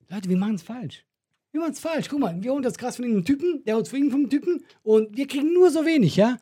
[0.09, 1.05] Leute, wir machen es falsch.
[1.51, 2.09] Wir machen es falsch.
[2.09, 4.65] Guck mal, wir holen das Gras von irgendeinem Typen, der holt es von irgendeinem Typen
[4.83, 6.37] und wir kriegen nur so wenig, ja?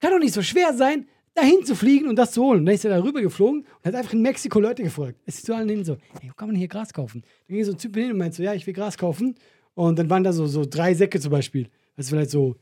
[0.00, 2.60] Kann doch nicht so schwer sein, dahin zu fliegen und das zu holen.
[2.60, 5.20] Und dann ist er da rüber geflogen und hat einfach in Mexiko Leute gefragt.
[5.24, 7.22] Es ist zu allen hin so, ey, wo kann man hier Gras kaufen?
[7.46, 9.34] Dann ging so ein Typ hin und meinte so, ja, ich will Gras kaufen.
[9.74, 11.68] Und dann waren da so, so drei Säcke zum Beispiel.
[11.96, 12.56] Also vielleicht so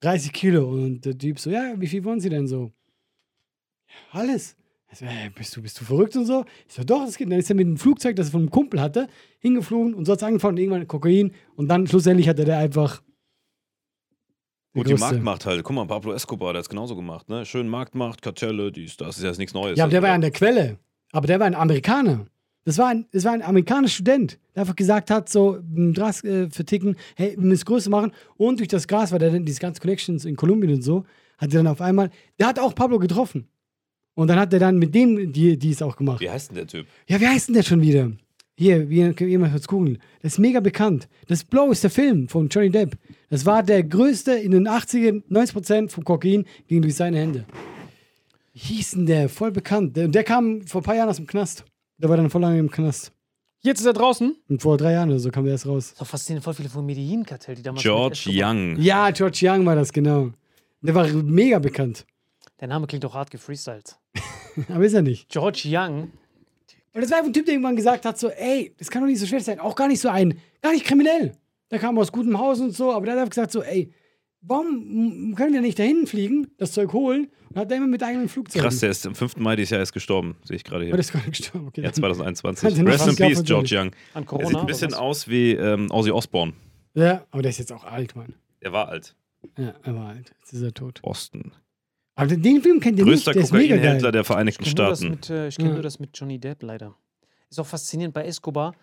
[0.00, 0.68] 30 Kilo.
[0.68, 2.72] Und der Typ so, ja, wie viel wollen Sie denn so?
[4.10, 4.56] Alles.
[4.92, 6.44] Ich so, hey, bist du, bist du verrückt und so?
[6.68, 7.30] Ich so, doch, das geht.
[7.30, 9.08] Dann ist er mit dem Flugzeug, das er von einem Kumpel hatte,
[9.40, 11.32] hingeflogen und so hat es angefangen und irgendwann Kokain.
[11.56, 13.02] Und dann schlussendlich hatte der einfach.
[14.74, 15.64] Gut, die größte- Marktmacht halt.
[15.64, 17.44] Guck mal, Pablo Escobar, der hat es genauso gemacht, ne?
[17.46, 19.76] Schön Marktmacht, Kartelle, dies, das ist ja jetzt nichts Neues.
[19.78, 20.78] Ja, aber der war ja Also, an der Quelle.
[21.12, 22.26] Aber der war ein Amerikaner.
[22.64, 25.58] Das war ein, das war ein amerikanischer Student, der einfach gesagt hat, so
[25.94, 28.12] Gras äh, verticken, hey, wir müssen größer machen.
[28.36, 31.04] Und durch das Gras, weil der dann diese ganzen Connections in Kolumbien und so,
[31.38, 33.48] hat er dann auf einmal, der hat auch Pablo getroffen.
[34.16, 36.20] Und dann hat er dann mit dem die, die es auch gemacht.
[36.20, 36.86] Wie heißt denn der Typ?
[37.06, 38.10] Ja, wie heißt denn der schon wieder?
[38.58, 39.98] Hier, wie jemand kurz googeln.
[40.22, 41.06] Das ist mega bekannt.
[41.28, 42.96] Das Blow ist der Film von Johnny Depp.
[43.28, 47.44] Das war der größte in den 80ern, 90% vom Kokain ging durch seine Hände.
[48.54, 49.28] Wie hieß denn der?
[49.28, 49.94] Voll bekannt.
[49.98, 51.66] Der, der kam vor ein paar Jahren aus dem Knast.
[51.98, 53.12] Der war dann voll lange im Knast.
[53.60, 54.34] Jetzt ist er draußen.
[54.48, 55.92] Und vor drei Jahren oder so kam der erst raus.
[55.98, 57.82] Doch faszinierend, voll viele vom Medellin-Kartell, die damals.
[57.82, 58.80] George Young.
[58.80, 60.30] Ja, George Young war das, genau.
[60.80, 62.06] Der war mega bekannt.
[62.60, 63.96] Der Name klingt doch hart gefreestylt.
[64.68, 65.28] Aber ist er nicht.
[65.28, 66.12] George Young.
[66.94, 69.08] Und das war einfach ein Typ, der irgendwann gesagt hat: so, ey, das kann doch
[69.08, 69.60] nicht so schwer sein.
[69.60, 71.36] Auch gar nicht so ein, gar nicht kriminell.
[71.70, 73.92] Der kam aus gutem Haus und so, aber der hat einfach gesagt: so, ey,
[74.40, 77.28] warum können wir nicht dahin fliegen, das Zeug holen?
[77.50, 78.62] Und hat er immer mit eigenem Flugzeug.
[78.62, 79.36] Krass, der ist am 5.
[79.36, 80.96] Mai dieses Jahr erst gestorben, sehe ich gerade Aber hier.
[80.96, 81.68] das ist gar nicht gestorben.
[81.68, 82.64] Okay, Ja, dann- 2021.
[82.70, 83.86] Hat den Rest in 20 Jahre Peace, George Young.
[84.14, 84.48] An Er Corona.
[84.48, 86.54] sieht ein bisschen aus wie ähm, Ozzy Osbourne.
[86.94, 88.34] ja, aber der ist jetzt auch alt, Mann.
[88.62, 89.14] Der war alt.
[89.58, 90.32] Ja, er war alt.
[90.40, 91.00] Jetzt ist er tot.
[91.02, 91.52] Boston.
[92.16, 94.98] Aber den Film kennt ihr Größter nicht, mega Kokainhändler der Vereinigten Ich kenne nur, das
[95.00, 95.10] Staaten.
[95.14, 95.72] mit, äh, ich kenn Ja.
[95.74, 96.96] nur das mit Johnny Depp leider.
[97.50, 98.74] Ist auch faszinierend bei Escobar.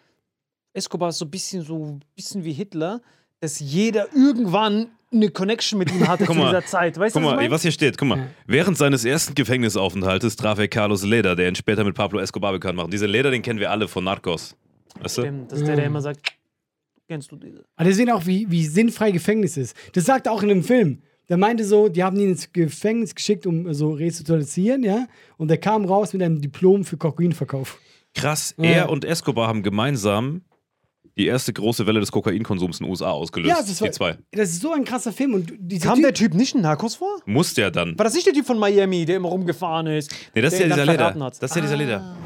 [0.73, 3.01] Escobar ist so ein bisschen so bisschen wie Hitler,
[3.39, 6.97] dass jeder irgendwann eine Connection mit ihm hatte zu dieser Zeit.
[6.97, 8.17] Weißt du, Guck was ich mal, was hier steht, guck mal.
[8.19, 8.27] Ja.
[8.47, 12.77] Während seines ersten Gefängnisaufenthaltes traf er Carlos Leder, der ihn später mit Pablo Escobar bekannt
[12.77, 12.93] macht.
[12.93, 14.55] Dieser Leder, den kennen wir alle von Narcos.
[14.99, 15.21] Weißt du?
[15.23, 16.21] Stimmt, das ist der, der immer sagt,
[17.07, 17.65] kennst du diese?
[17.75, 19.75] Aber deswegen auch, wie, wie sinnfrei Gefängnis ist.
[19.93, 21.01] Das sagt er auch in einem Film.
[21.29, 25.07] Der meinte so, die haben ihn ins Gefängnis geschickt, um so resozialisieren, ja.
[25.37, 27.79] Und der kam raus mit einem Diplom für Kokainverkauf.
[28.13, 28.65] Krass, Ja.
[28.65, 30.41] er und Escobar haben gemeinsam
[31.17, 33.49] die erste große Welle des Kokainkonsums in den USA ausgelöst.
[33.55, 34.17] Ja, das war, die zwei.
[34.31, 35.35] das ist so ein krasser Film.
[35.35, 35.49] Und
[35.81, 37.19] Kam typ, der Typ nicht in Narcos vor?
[37.25, 37.97] Muss der dann.
[37.97, 40.11] War das nicht der Typ von Miami, der immer rumgefahren ist?
[40.33, 41.11] Nee, das ist der ja dieser Leder.
[41.13, 41.77] Das ist ja dieser Ah.
[41.77, 42.17] Leder.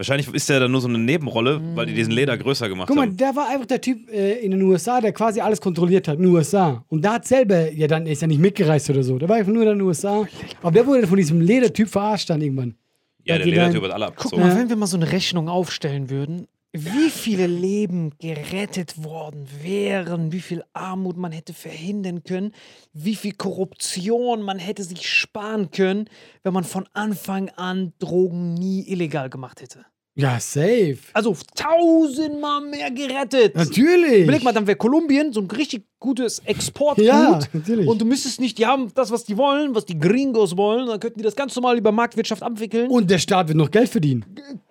[0.00, 2.96] Wahrscheinlich ist der dann nur so eine Nebenrolle, weil die diesen Leder größer gemacht Guck
[2.96, 3.18] mal, haben.
[3.18, 6.22] der war einfach der Typ äh, in den USA, der quasi alles kontrolliert hat in
[6.22, 6.82] den USA.
[6.88, 9.18] Und da hat selber, ja dann ist ja nicht mitgereist oder so.
[9.18, 10.26] Der war einfach nur in den USA.
[10.62, 12.76] Aber der wurde von diesem Ledertyp verarscht dann irgendwann.
[13.24, 14.42] Ja, der Ledertyp hat alle Guck abgezogen.
[14.42, 20.30] mal, wenn wir mal so eine Rechnung aufstellen würden, wie viele Leben gerettet worden wären,
[20.30, 22.52] wie viel Armut man hätte verhindern können,
[22.92, 26.08] wie viel Korruption man hätte sich sparen können,
[26.42, 29.84] wenn man von Anfang an Drogen nie illegal gemacht hätte.
[30.20, 30.98] Ja, safe.
[31.12, 33.56] Also tausendmal mehr gerettet.
[33.56, 34.24] Natürlich.
[34.24, 37.06] Überleg mal, dann wäre Kolumbien so ein richtig gutes Exportgut.
[37.06, 37.88] Ja, natürlich.
[37.88, 41.00] Und du müsstest nicht, die haben das, was die wollen, was die Gringos wollen, dann
[41.00, 42.90] könnten die das ganz normal über Marktwirtschaft abwickeln.
[42.90, 44.24] Und der Staat wird noch Geld verdienen.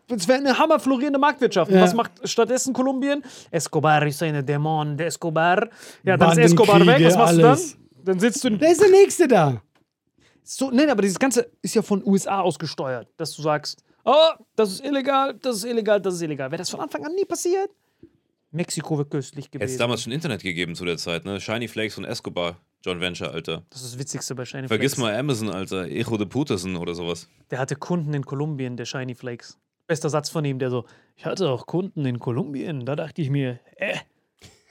[0.08, 1.72] Es wäre eine hammerflorierende Marktwirtschaft.
[1.72, 1.82] Ja.
[1.82, 3.24] was macht stattdessen Kolumbien?
[3.52, 5.70] Escobar ist eine Dämon, der Escobar.
[6.04, 7.06] Ja, dann ist Escobar weg.
[7.06, 7.72] Was machst alles.
[7.72, 7.80] du dann?
[8.06, 8.60] Dann sitzt du in.
[8.60, 9.62] Wer ist der Nächste da?
[10.44, 14.72] So, nein, aber dieses Ganze ist ja von USA ausgesteuert, dass du sagst, oh, das
[14.74, 16.50] ist illegal, das ist illegal, das ist illegal.
[16.52, 17.70] Wäre das von Anfang an nie passiert?
[18.52, 19.78] Mexiko wäre köstlich Hätte es gewesen.
[19.80, 21.40] damals schon Internet gegeben zu der Zeit, ne?
[21.40, 23.64] Shiny Flakes und Escobar, John Venture, Alter.
[23.70, 25.12] Das ist das Witzigste bei Shiny Vergiss Flakes.
[25.12, 25.86] mal Amazon, Alter.
[25.86, 27.28] Echo de Puterson oder sowas.
[27.52, 29.58] Der hatte Kunden in Kolumbien, der Shiny Flakes.
[29.86, 30.86] Bester Satz von ihm, der so,
[31.16, 32.86] ich hatte auch Kunden in Kolumbien.
[32.86, 33.96] Da dachte ich mir, äh,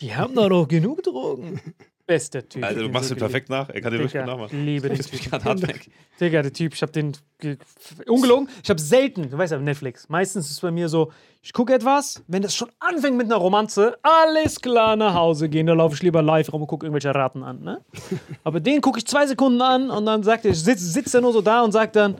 [0.00, 1.60] die haben da doch genug Drogen.
[2.08, 2.64] Bester Typ.
[2.64, 3.68] Alter, du Den machst ihn perfekt nach.
[3.68, 4.64] Er kann dir wirklich nachmachen.
[4.64, 5.62] liebe den Typen.
[5.68, 5.90] weg.
[6.20, 7.12] Digga, der Typ, ich hab den.
[7.38, 7.58] ge-
[8.06, 10.08] Ungelogen, ich hab selten, du weißt ja, Netflix.
[10.08, 13.36] Meistens ist es bei mir so, ich gucke etwas, wenn das schon anfängt mit einer
[13.36, 17.14] Romanze, alles klar nach Hause gehen, da laufe ich lieber live rum und gucke irgendwelche
[17.14, 17.84] Raten an, ne?
[18.42, 21.34] Aber den gucke ich zwei Sekunden an und dann sagt er, sitzt, sitzt er nur
[21.34, 22.14] so da und sagt dann,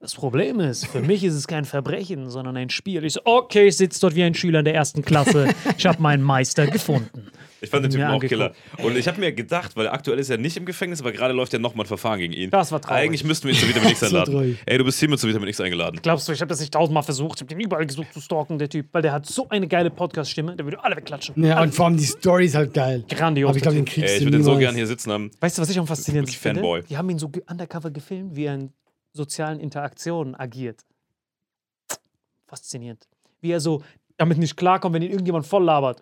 [0.00, 3.04] das Problem ist, für mich ist es kein Verbrechen, sondern ein Spiel.
[3.04, 5.54] Ich so, okay, ich sitze dort wie ein Schüler in der ersten Klasse.
[5.76, 7.28] Ich habe meinen Meister gefunden.
[7.60, 8.30] Ich fand den Typen auch angeguckt.
[8.30, 8.52] Killer.
[8.82, 11.52] Und ich habe mir gedacht, weil aktuell ist er nicht im Gefängnis, aber gerade läuft
[11.52, 12.48] ja nochmal ein Verfahren gegen ihn.
[12.48, 13.02] Das war traurig.
[13.02, 14.58] Eigentlich müssten wir ihn zu Vitamin X einladen.
[14.64, 16.00] Ey, du bist hiermit zu Vitamin X eingeladen.
[16.02, 17.36] Glaubst du, ich habe das nicht tausendmal versucht?
[17.36, 18.86] Ich habe den überall gesucht zu stalken, der Typ.
[18.92, 21.44] Weil der hat so eine geile Podcast-Stimme, der würde alle wegklatschen.
[21.44, 23.04] Ja, und vor allem die Story ist halt geil.
[23.10, 25.30] Grandios, Aber ich glaube, den kriegst Ey, ich würde den so gern hier sitzen haben.
[25.40, 26.60] Weißt du, was ich am faszinierendsten finde?
[26.62, 26.82] Fanboy.
[26.88, 28.72] Die haben ihn so undercover gefilmt, wie er in
[29.12, 30.82] sozialen Interaktionen agiert.
[32.46, 33.06] Faszinierend.
[33.40, 33.82] Wie er so
[34.16, 35.98] damit nicht klarkommt, wenn ihn irgendjemand voll labert.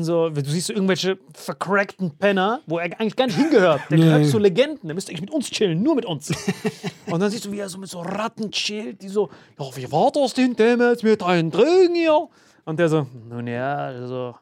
[0.00, 3.80] So, du siehst so irgendwelche vercrackten Penner, wo er eigentlich gar nicht hingehört.
[3.88, 4.04] Der Nee.
[4.04, 4.86] gehört zu Legenden.
[4.86, 6.30] Der müsste eigentlich mit uns chillen, nur mit uns.
[7.06, 9.90] Und dann siehst du, wie er so mit so Ratten chillt, die so, ja, wie
[9.90, 12.28] war das denn damals mit deinen Drogen hier?
[12.66, 14.34] Und der so, nun ja, also,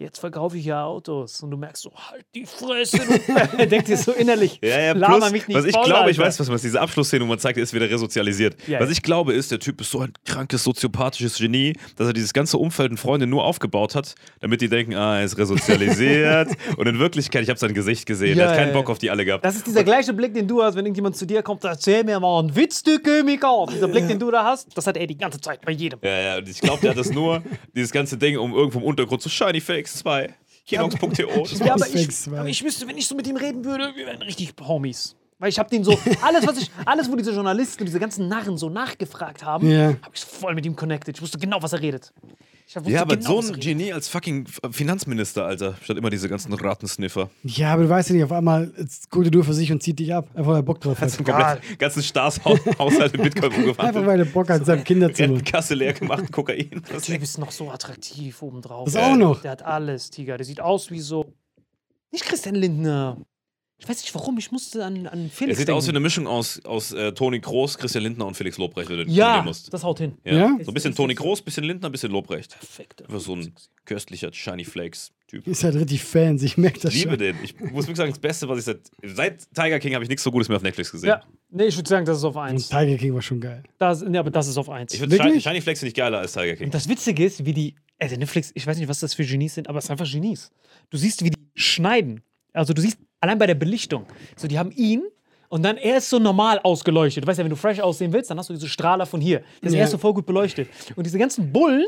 [0.00, 1.42] jetzt verkaufe ich ja Autos.
[1.42, 2.98] Und du merkst so, halt die Fresse.
[3.56, 6.10] Du denkt dir so innerlich, Ja, ja, laber plus, mich nicht was ich voll, glaube,
[6.10, 6.28] ich Alter.
[6.28, 8.56] weiß, was, was diese Abschlussszene, wo man zeigt, er ist wieder resozialisiert.
[8.66, 8.92] Ja, was ja.
[8.92, 12.58] ich glaube, ist, der Typ ist so ein krankes, soziopathisches Genie, dass er dieses ganze
[12.58, 16.48] Umfeld und Freunde nur aufgebaut hat, damit die denken, ah, er ist resozialisiert.
[16.76, 18.98] und in Wirklichkeit, ich habe sein Gesicht gesehen, Ja, er hat keinen ja, Bock auf
[18.98, 19.44] die alle gehabt.
[19.44, 22.18] Das ist dieser gleiche Blick, den du hast, wenn irgendjemand zu dir kommt, erzähl mir
[22.18, 23.66] mal einen Witz, du Chemiker.
[23.70, 25.98] Dieser Blick, den du da hast, das hat er die ganze Zeit bei jedem.
[26.02, 27.42] ja, ja, und ich glaube, der hat das nur,
[27.74, 30.34] dieses ganze Ding, um irgendwo im Untergrund zu Shiny Fakes 2.
[30.66, 31.64] Kinox.to.
[31.64, 34.22] Ja, aber ich, aber ich wüsste, wenn ich so mit ihm reden würde, wir wären
[34.22, 35.16] richtig Homies.
[35.38, 38.28] Weil ich habe den so, alles, was ich, alles, wo diese Journalisten und diese ganzen
[38.28, 39.88] Narren so nachgefragt haben, Ja.
[40.02, 41.16] habe ich voll mit ihm connected.
[41.16, 42.12] Ich wusste genau, was er redet.
[42.86, 43.60] Ja, aber genau, so ein.
[43.60, 45.74] Genie als fucking Finanzminister, Alter.
[45.82, 47.30] Statt immer diese ganzen Ratensniffer.
[47.42, 48.72] Ja, aber du weißt ja nicht, auf einmal
[49.10, 50.28] guckt er nur für sich und zieht dich ab.
[50.34, 51.18] Einfach weil er Bock drauf hat.
[51.18, 54.06] Den kompletten ganzen Staatshaushalt in Bitcoin Einfach umgewandelt.
[54.06, 55.34] weil er Bock hat, seinem Kinderzimmer.
[55.34, 56.82] Rentenkasse leer gemacht, Kokain.
[56.90, 58.84] Der Typ ist noch so attraktiv obendrauf.
[58.84, 59.42] Das auch noch.
[59.42, 60.36] Der hat alles, Tiger.
[60.36, 61.34] Der sieht aus wie so.
[62.12, 63.18] Nicht Christian Lindner.
[63.82, 65.58] Ich weiß nicht warum, ich musste an, an Er Felix.
[65.58, 65.78] sieht denken.
[65.78, 68.98] aus wie eine Mischung aus, aus äh, Toni Kroos, Christian Lindner und Felix Lobrecht, wenn
[68.98, 69.72] du Ja, nehmen musst.
[69.72, 70.18] das haut hin.
[70.24, 70.34] Ja.
[70.34, 70.58] Ja?
[70.62, 72.58] So ein bisschen Toni Kroos, bisschen Lindner, bisschen Lobrecht.
[72.58, 73.02] Perfekt.
[73.02, 73.54] Einfach so ein
[73.86, 75.46] köstlicher Shiny Flakes-Typ.
[75.46, 77.18] Ist halt richtig Fans, ich merke das Ich liebe schon.
[77.20, 77.36] den.
[77.42, 80.22] Ich muss wirklich sagen, das Beste, was ich seit, seit Tiger King habe ich nichts
[80.22, 81.08] so Gutes mehr auf Netflix gesehen.
[81.08, 82.68] Ja, nee, ich würde sagen, das ist auf Und 1.
[82.68, 83.62] Tiger King war schon geil.
[83.78, 84.92] Das, nee, aber das ist auf 1.
[84.92, 85.42] Ich finde Shiny, Wirklich?
[85.44, 86.66] Shiny Flakes ich geiler als Tiger King.
[86.66, 89.54] Und das Witzige ist, wie die, also Netflix, ich weiß nicht, was das für Genies
[89.54, 90.50] sind, aber es sind einfach Genies.
[90.90, 92.20] Du siehst, wie die schneiden.
[92.52, 94.06] Also du siehst, allein bei der Belichtung.
[94.36, 95.02] So, die haben ihn
[95.48, 97.24] und dann er ist so normal ausgeleuchtet.
[97.24, 99.42] Du weißt ja, wenn du fresh aussehen willst, dann hast du diese Strahler von hier.
[99.62, 99.80] Das Ja.
[99.80, 100.68] er ist so voll gut beleuchtet.
[100.96, 101.86] Und diese ganzen Bullen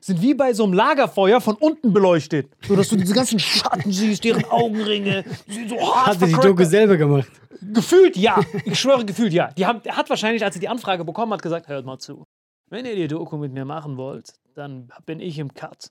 [0.00, 2.50] sind wie bei so einem Lagerfeuer von unten beleuchtet.
[2.66, 5.24] So dass du diese ganzen Schatten siehst, deren Augenringe.
[5.68, 6.34] So hart Hat er die.
[6.34, 7.28] Doku selber gemacht?
[7.74, 8.40] Gefühlt ja.
[8.64, 9.50] Ich schwöre, gefühlt ja.
[9.52, 12.24] Die haben, er hat wahrscheinlich, als er die Anfrage bekommen hat, gesagt: Hört mal zu.
[12.70, 15.88] Wenn ihr die Doku mit mir machen wollt, dann bin ich im Cut.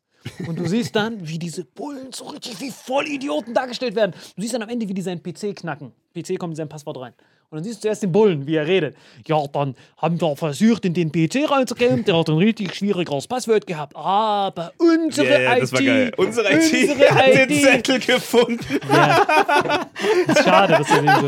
[0.47, 4.13] Und du siehst dann, wie diese Bullen so richtig wie Vollidioten dargestellt werden.
[4.35, 5.93] Du siehst dann am Ende, wie die seinen PC knacken.
[6.13, 7.13] PC kommt in sein Passwort rein.
[7.51, 8.95] Und dann siehst du zuerst den Bullen, wie er redet.
[9.27, 12.05] Ja, dann haben wir versucht, in den PC reinzukommen.
[12.05, 13.93] Der hat ein richtig schwieriges Passwort gehabt.
[13.93, 15.63] Aber unsere Ja, ja, IT.
[15.63, 16.13] das war geil.
[16.15, 17.61] Unsere IT Unsere hat den IT.
[17.61, 18.59] Zettel gefunden.
[20.27, 21.27] Ist schade, dass er den so.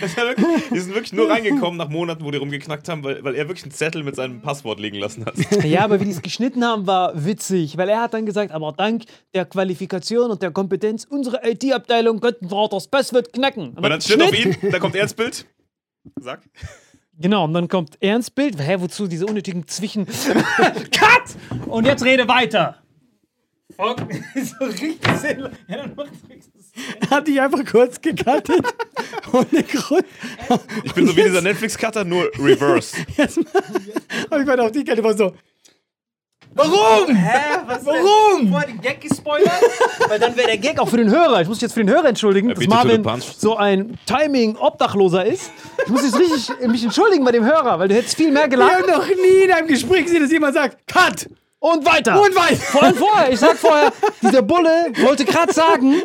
[0.00, 3.46] Wirklich, die sind wirklich nur reingekommen nach Monaten, wo die rumgeknackt haben, weil, weil er
[3.48, 5.34] wirklich einen Zettel mit seinem Passwort liegen lassen hat.
[5.64, 8.72] Ja, aber wie die es geschnitten haben, war witzig, weil er hat dann gesagt, aber
[8.76, 9.02] dank
[9.34, 13.70] der Qualifikation und der Kompetenz unserer IT-Abteilung könnten wir auch das Passwort knacken.
[13.70, 15.46] Und dann steht auf ihn, da kommt er ins Bild.
[16.20, 16.42] Sag.
[17.20, 18.58] Genau, und dann kommt er ins Bild.
[18.60, 20.06] Hä, wozu diese unnötigen Zwischen...
[20.92, 21.66] Cut!
[21.66, 22.80] Und jetzt rede weiter.
[23.76, 23.98] Fuck.
[24.34, 25.52] so richtig sinnlos.
[25.68, 26.10] Ja, dann macht
[27.10, 28.64] Hat dich einfach kurz gecuttet.
[29.32, 30.04] Ohne Grund.
[30.84, 32.96] Ich bin so wie dieser Netflix-Cutter, nur reverse.
[34.30, 35.34] Aber ich war auf die Kette war so.
[36.58, 37.14] Warum?
[37.14, 38.48] Hä, was Warum?
[38.50, 39.50] Vorher den Gag gespoilert?
[40.08, 41.40] Weil dann wäre der Gag auch für den Hörer.
[41.40, 43.22] Ich muss mich jetzt für den Hörer entschuldigen, dass Marvin punch.
[43.38, 45.50] so ein Timing-Obdachloser ist.
[45.84, 48.48] Ich muss jetzt richtig mich entschuldigen bei dem Hörer, weil du hättest viel mehr Wir
[48.48, 48.72] gelacht.
[48.74, 51.28] haben noch nie in einem Gespräch gesehen, dass jemand sagt, Cut!
[51.60, 52.20] Und weiter.
[52.22, 52.54] Und weiter.
[52.56, 53.32] Vor allem vorher.
[53.32, 53.92] Ich sag vorher,
[54.22, 56.02] dieser Bulle wollte gerade sagen,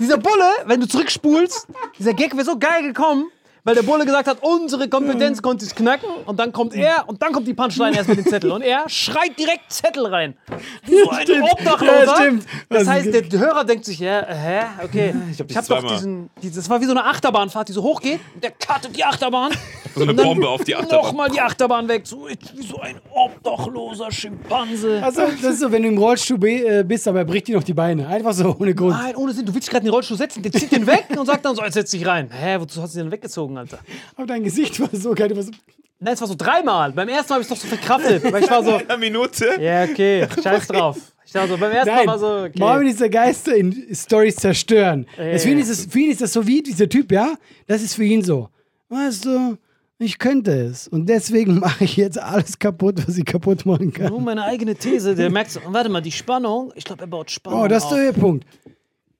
[0.00, 1.68] dieser Bulle, wenn du zurückspulst,
[2.00, 3.30] dieser Gag wäre so geil gekommen,
[3.64, 6.08] weil der Bulle gesagt hat, unsere Kompetenz konnte es knacken.
[6.26, 8.50] Und dann kommt er und dann kommt die Punchline erst mit dem Zettel.
[8.50, 10.34] Und er schreit direkt Zettel rein.
[10.84, 11.52] So ein Stimmt.
[11.52, 12.04] Obdachloser.
[12.04, 12.46] Ja, stimmt.
[12.68, 15.14] Das Also, heißt, der Hörer denkt sich, ja, hä, okay.
[15.30, 18.20] Ich dich hab, doch diesen, dieses, das war wie so eine Achterbahnfahrt, die so hochgeht.
[18.34, 19.52] Und der cuttet die Achterbahn.
[19.94, 21.04] So eine Bombe auf die Achterbahn.
[21.06, 22.06] Nochmal die Achterbahn weg.
[22.06, 25.00] So, wie so ein obdachloser Schimpanse.
[25.02, 27.64] Also, das ist so, wenn du im Rollstuhl äh, bist, aber er bricht dir noch
[27.64, 28.06] die Beine.
[28.08, 28.96] Einfach so, ohne Grund.
[28.96, 29.46] Nein, ohne Sinn.
[29.46, 31.54] Du willst dich gerade in den Rollstuhl setzen, der zieht den weg und sagt dann
[31.54, 32.30] so, jetzt setz dich rein.
[32.30, 33.12] Hä, wozu hast du den denn
[33.56, 33.78] weggezogen, Alter?
[34.16, 35.28] Aber dein Gesicht war so geil.
[35.28, 35.58] Du warst so,
[36.04, 36.90] Nein, es war so dreimal.
[36.92, 39.56] Beim ersten Mal habe ich es doch so verkraftet, weil ich war so, Eine Minute.
[39.60, 40.98] ja, okay, scheiß drauf.
[41.24, 42.58] Ich dachte so, beim ersten Nein, Mal war so, okay.
[42.58, 45.06] Marvin ist der Geister in Stories zerstören.
[45.16, 47.34] Das für, ihn ist das, für ihn ist das so wie dieser Typ, ja?
[47.68, 48.48] Das ist für ihn so.
[48.88, 49.56] Weißt du,
[49.98, 50.88] ich könnte es.
[50.88, 54.08] Und deswegen mache ich jetzt alles kaputt, was ich kaputt machen kann.
[54.08, 57.30] Nur meine eigene These, der merkt so, warte mal, die Spannung, ich glaube, er baut
[57.30, 57.94] Spannung Oh, das ist auf.
[57.94, 58.44] der Höhepunkt.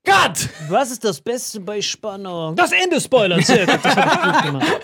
[0.04, 0.48] Cut!
[0.68, 2.56] Was ist das Beste bei Spannung?
[2.56, 3.78] Das Ende Spoiler, Zirkel.
[3.82, 4.80] Das hab ich gut gemacht.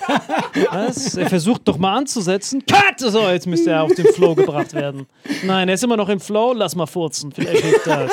[0.71, 1.15] Was?
[1.17, 2.63] Er versucht doch mal anzusetzen.
[2.65, 3.01] Cut!
[3.01, 5.07] So, jetzt müsste er auf den Flow gebracht werden.
[5.43, 6.53] Nein, er ist immer noch im Flow.
[6.53, 7.33] Lass mal furzen.
[7.33, 8.13] Vielleicht hilft das.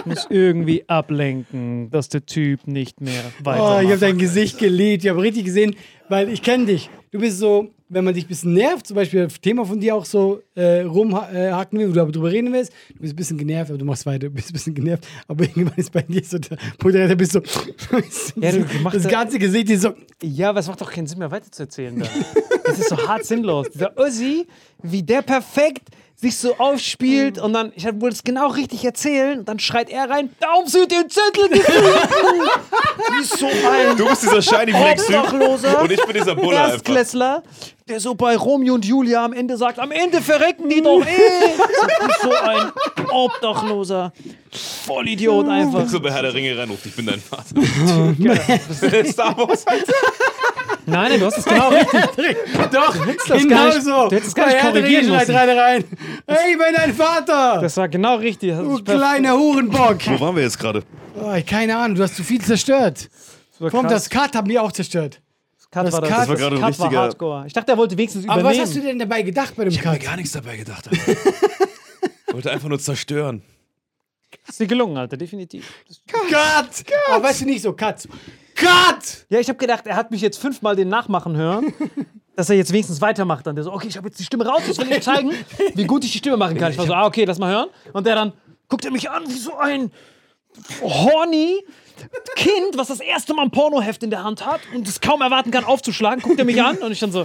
[0.00, 3.82] Ich muss irgendwie ablenken, dass der Typ nicht mehr Oh, weitermacht.
[3.84, 5.04] ich habe dein Gesicht geliebt.
[5.04, 5.76] Ich habe richtig gesehen,
[6.08, 6.88] weil ich kenne dich.
[7.10, 9.94] Du bist so, wenn man dich ein bisschen nervt, zum Beispiel das Thema von dir
[9.94, 13.38] auch so äh, rumhacken will, wo du aber drüber reden willst, du bist ein bisschen
[13.38, 16.22] genervt, aber du machst weiter, du bist ein bisschen genervt, aber irgendwann ist bei dir
[16.24, 19.82] so der Punkt, da bist du so, Ja, du machst das da- ganze Gesicht ist
[19.82, 22.06] so, Ja, aber es macht doch keinen Sinn mehr weiterzuerzählen da.
[22.64, 23.68] Das ist so hart sinnlos.
[23.70, 24.46] Dieser Ossi,
[24.82, 25.82] wie der perfekt
[26.14, 30.08] sich so aufspielt und dann, ich wollte es genau richtig erzählen, und dann schreit er
[30.08, 31.50] rein, darum sind den Zettel.
[31.50, 35.32] Wie so ein Du bist dieser Shiny Flex Typ
[35.82, 36.72] und ich bin dieser Buller einfach.
[36.74, 37.42] Erstklässler,
[37.92, 41.12] der so bei Romeo und Julia am Ende sagt, am Ende verrecken die doch eh.
[42.22, 42.72] So, ein
[43.10, 44.12] Obdachloser.
[44.86, 45.86] Vollidiot einfach.
[45.88, 47.44] So bei Herr der Ringe reinruft, ich bin dein Vater.
[49.12, 49.64] Star Wars.
[50.86, 52.36] Nein, nein, du hast es genau richtig.
[52.72, 52.96] Doch,
[53.28, 54.08] das genau gar nicht- so.
[54.08, 55.38] du hättest es gar nicht Herr der korrigieren Ringe schreit müssen.
[55.38, 55.84] rein, rein.
[56.26, 57.58] Hey, ich bin dein Vater.
[57.60, 58.50] Das war genau richtig.
[58.50, 59.04] Das du ist perfekt.
[59.06, 59.98] kleiner Hurenbock.
[60.06, 60.82] Wo waren wir jetzt gerade?
[61.20, 63.08] Oh, keine Ahnung, du hast zu viel zerstört.
[63.58, 64.08] war Komm, krass.
[64.08, 65.20] das Cut hat mich auch zerstört.
[65.72, 67.44] Cut das war, das, Cut- Das war gerade ein Cut richtiger- war Hardcore.
[67.46, 68.62] Ich dachte, er wollte wenigstens Aber übernehmen.
[68.62, 70.00] was hast du denn dabei gedacht bei dem Ich habe Cut?
[70.02, 70.88] mir gar nichts dabei gedacht.
[70.92, 71.00] Ich
[72.34, 73.42] wollte einfach nur zerstören.
[74.46, 75.66] ist dir gelungen, Alter, definitiv.
[76.06, 76.84] Cut!
[77.10, 78.06] Aber weißt du nicht so, Cut.
[78.54, 79.26] Cut!
[79.30, 81.72] Ja, ich habe gedacht, er hat mich jetzt fünfmal den nachmachen hören,
[82.36, 83.46] dass er jetzt wenigstens weitermacht.
[83.46, 85.32] Dann der so, okay, ich habe jetzt die Stimme raus, jetzt will ich zeigen,
[85.74, 86.70] wie gut ich die Stimme machen kann.
[86.70, 87.68] Ich war so, ah, okay, lass mal hören.
[87.94, 88.32] Und der dann
[88.68, 89.90] guckt er mich an wie so ein
[90.82, 91.64] horny
[92.36, 95.50] Kind, was das erste Mal ein Pornoheft in der Hand hat und es kaum erwarten
[95.50, 97.20] kann aufzuschlagen, guckt er mich an und ich dann so,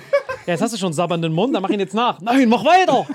[0.45, 2.19] ja, jetzt hast du schon einen sabbernden Mund, dann mach ihn jetzt nach.
[2.21, 3.07] Nein, mach weiter.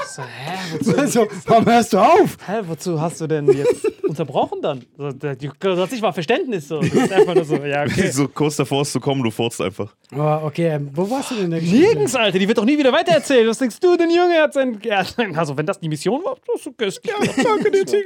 [0.00, 2.36] Ich so, hä, wozu, Also, warum hörst du auf?
[2.46, 4.84] hä, wozu hast du denn jetzt unterbrochen dann?
[4.96, 6.80] So, der- die- Das ist mal Verständnis so.
[6.80, 8.10] Das ist einfach nur so, ja, okay.
[8.12, 9.94] So kurz davor ist zu kommen, du furzt einfach.
[10.16, 11.44] Oh, okay, ähm, wo warst du denn?
[11.46, 11.86] in der Geschichte?
[11.86, 13.46] Nirgends, Alter, die wird doch nie wieder weitererzählt.
[13.48, 14.78] Was denkst du, denn Junge hat sein.
[14.82, 15.04] Ja,
[15.36, 17.14] also, wenn das die Mission war, das ist köstlich.
[17.42, 18.02] danke dir, Tiger.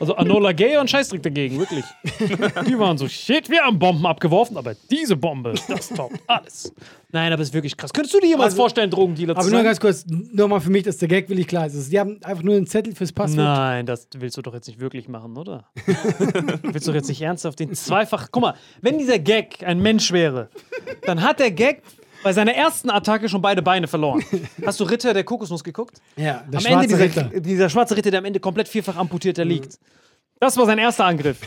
[0.00, 1.84] Also, Anola Gay und Scheißdreck dagegen, wirklich.
[2.66, 6.72] Die waren so, shit, wir haben Bomben abgeworfen, aber diese Bombe, das toppt alles.
[7.14, 7.92] Nein, aber es ist wirklich krass.
[7.92, 9.64] Könntest du dir jemals Also, vorstellen, Drogendealer Aber zu nur sein?
[9.66, 11.74] ganz kurz, nochmal für mich, dass der Gag will ich klar ist.
[11.74, 13.38] Also, die haben einfach nur einen Zettel fürs Passwort.
[13.38, 15.66] Nein, das willst du doch jetzt nicht wirklich machen, oder?
[16.62, 18.28] willst du doch jetzt nicht ernsthaft den zweifach.
[18.30, 20.48] Guck mal, wenn dieser Gag ein Mensch wäre,
[21.06, 21.82] dann hat der Gag
[22.22, 24.22] bei seiner ersten Attacke schon beide Beine verloren.
[24.64, 26.00] Hast du Ritter der Kokosnuss geguckt?
[26.16, 27.30] Ja, der am schwarze Ende dieser, Ritter.
[27.32, 27.42] Mhm.
[27.42, 29.78] dieser schwarze Ritter, der am Ende komplett vierfach amputiert da liegt.
[30.42, 31.38] Das war sein erster Angriff.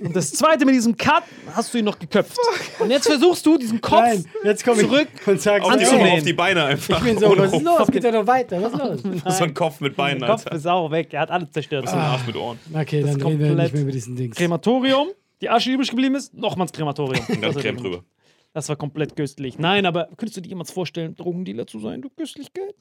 [0.00, 2.38] Und das zweite mit diesem Cut hast du ihn noch geköpft.
[2.78, 5.86] Und jetzt versuchst du diesen Kopf Nein, jetzt komme ich zurück und sag Anzunehmen.
[5.90, 6.98] so, Immer auf die Beine einfach.
[6.98, 7.64] ich bin so, was ist Rumpf.
[7.80, 7.88] los?
[7.90, 9.22] Geht ja doch weiter, was ist los?
[9.38, 10.56] So ein Kopf mit Beinen, Der Kopf Alter.
[10.58, 11.08] ist auch weg.
[11.12, 11.88] Er hat alles zerstört.
[11.88, 12.56] So ein Arsch mit Ohren.
[12.72, 14.36] Okay, Das dann ist reden wir nicht mehr über diesen Dings.
[14.36, 15.08] Krematorium.
[15.40, 17.26] Die Asche, die übrig geblieben ist, nochmals Krematorium.
[17.28, 18.04] Und dann Das- Creme drüber.
[18.52, 19.58] Das war komplett köstlich.
[19.58, 22.76] Nein, aber könntest du dir jemals vorstellen, Drogendealer zu sein, du Köstlichkeit?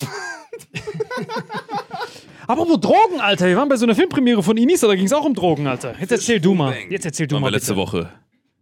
[2.52, 3.46] aber wo Drogen, Alter?
[3.46, 5.94] Wir waren bei so einer Filmpremiere von Inisa, da ging es auch um Drogen, Alter.
[5.98, 6.76] Jetzt erzähl du mal.
[6.90, 7.46] Jetzt erzähl du mal.
[7.46, 7.86] wir letzte bitte.
[7.86, 8.12] Woche.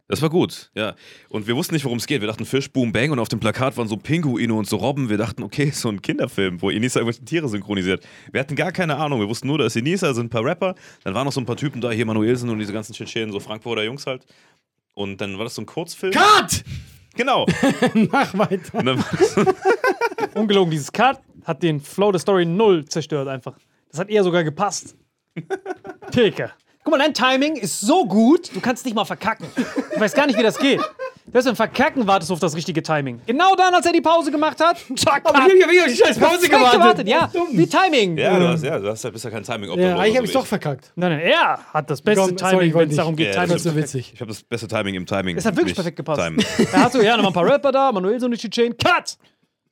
[0.07, 0.95] Das war gut, ja.
[1.29, 2.21] Und wir wussten nicht, worum es geht.
[2.21, 5.09] Wir dachten Fisch, Boom, Bang und auf dem Plakat waren so Pinguine und so Robben.
[5.09, 8.05] Wir dachten, okay, so ein Kinderfilm, wo Inisa irgendwelche Tiere synchronisiert.
[8.33, 9.21] Wir hatten gar keine Ahnung.
[9.21, 10.75] Wir wussten nur, da ist Inisa, sind ein paar Rapper.
[11.05, 13.39] Dann waren noch so ein paar Typen da, hier Manuelsen und diese ganzen Tschetschenen, so
[13.39, 14.25] Frankfurter Jungs halt.
[14.95, 16.13] Und dann war das so ein Kurzfilm.
[16.13, 16.65] Cut!
[17.15, 17.47] Genau.
[18.11, 18.83] Mach weiter.
[20.35, 23.57] Ungelogen, dieses Cut hat den Flow der Story null zerstört einfach.
[23.91, 24.97] Das hat eher sogar gepasst.
[26.13, 26.53] Pilke.
[26.83, 29.47] Guck mal, dein Timing ist so gut, du kannst nicht mal verkacken.
[29.95, 30.81] Ich weiß gar nicht, wie das geht.
[31.31, 33.21] Selbst beim Verkacken wartest du auf das richtige Timing.
[33.27, 35.53] Genau dann, als er die Pause gemacht hat, zack, Aber Cut.
[35.53, 37.09] ich hab ja die scheiß Pause Perfekt gewartet.
[37.09, 38.17] Ja, wie Timing.
[38.17, 39.79] ja, du hast, ja, du hast ja bisher kein Timing.
[39.79, 40.91] Ja, eigentlich habe ich doch verkackt.
[40.97, 43.37] Nein, nein, er hat das beste Komm, sorry, Timing, ich wenn es darum geht, nicht.
[43.37, 44.13] Das Timing ist so zu witzig.
[44.15, 45.37] Ich habe das beste Timing im Timing.
[45.37, 46.21] Es hat wirklich nicht perfekt gepasst.
[46.21, 46.45] Timen.
[46.73, 49.17] Da hast du ja noch mal ein paar Rapper da, Manuel so eine Chain, Cut!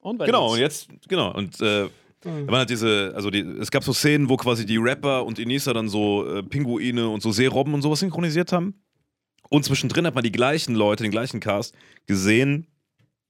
[0.00, 1.88] Und weiter Genau, und jetzt, genau, und äh,
[2.20, 5.38] da waren halt diese, also die, es gab so Szenen, wo quasi die Rapper und
[5.38, 8.74] Inisa dann so äh, Pinguine und so Seerobben und sowas synchronisiert haben.
[9.50, 11.74] Und zwischendrin hat man die gleichen Leute, den gleichen Cast
[12.06, 12.66] gesehen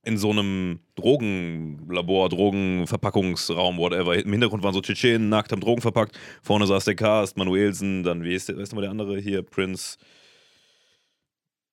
[0.04, 4.16] in so einem Drogenlabor, Drogenverpackungsraum, whatever.
[4.16, 6.18] Im Hintergrund waren so Tschetschenen, nackt, haben Drogen verpackt.
[6.42, 9.42] Vorne saß der Cast, Manuelsen, dann, wie ist der, weißt du mal der andere hier,
[9.42, 9.98] Prince.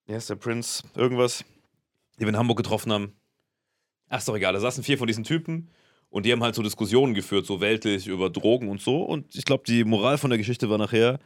[0.05, 0.83] Wie heißt der Prince?
[0.95, 1.45] Irgendwas.
[2.17, 3.13] Die wir in Hamburg getroffen haben.
[4.09, 4.53] Ach, ist doch egal.
[4.53, 5.69] Da saßen vier von diesen Typen
[6.15, 9.03] und die haben halt so Diskussionen geführt, so weltlich über Drogen und so.
[9.03, 11.19] Und ich glaube, die Moral von der Geschichte war nachher,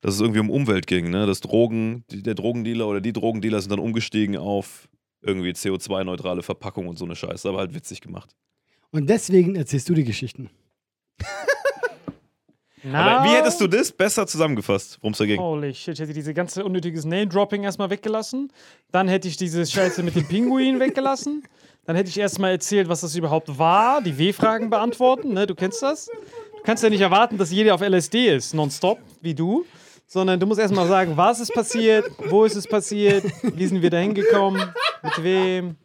[0.00, 1.26] dass es irgendwie um Umwelt ging, ne?
[1.26, 4.88] Dass Drogen, die, der Drogendealer oder die Drogendealer sind dann umgestiegen auf
[5.22, 7.48] irgendwie CO2-neutrale Verpackung und so eine Scheiße.
[7.48, 8.36] Aber halt witzig gemacht.
[8.92, 10.50] Und deswegen erzählst du die Geschichten.
[12.92, 15.40] Aber wie hättest du das besser zusammengefasst, worum es da ging?
[15.40, 18.52] Holy shit, ich hätte diese ganze unnötiges Name-Dropping erstmal weggelassen.
[18.92, 21.42] Dann hätte ich diese Scheiße mit dem Pinguin weggelassen.
[21.84, 25.46] Dann hätte ich erstmal erzählt, was das überhaupt war, die W-Fragen beantworten, ne?
[25.46, 26.06] Du kennst das?
[26.06, 29.64] Du kannst ja nicht erwarten, dass jeder auf LSD ist, nonstop, wie du.
[30.06, 33.88] Sondern du musst erstmal sagen, was ist passiert, wo ist es passiert, wie sind wir
[33.88, 34.62] da hingekommen,
[35.02, 35.76] mit wem.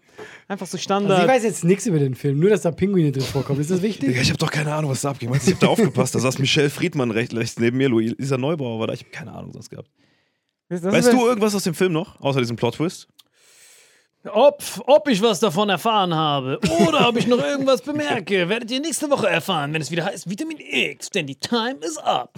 [0.50, 1.22] Einfach so Also Standard.
[1.24, 3.60] ich weiß jetzt nichts über den Film, nur dass da Pinguine drin vorkommen.
[3.62, 4.10] Ist das wichtig?
[4.10, 5.30] Digga, ich habe doch keine Ahnung, was da abging.
[5.32, 6.14] Du, Ich habe da aufgepasst.
[6.16, 8.94] Da saß Michelle Friedmann rechts, rechts neben mir, Luisa Neubauer war da.
[8.94, 9.90] Ich habe keine Ahnung sonst gehabt.
[10.70, 13.08] Das Weißt du irgendwas aus dem Film noch, außer diesem Plot-Twist?
[14.30, 18.80] Ob, ob ich was davon erfahren habe oder ob ich noch irgendwas bemerke, werdet ihr
[18.80, 22.34] nächste Woche erfahren, wenn es wieder heißt Vitamin X, denn die Time is up.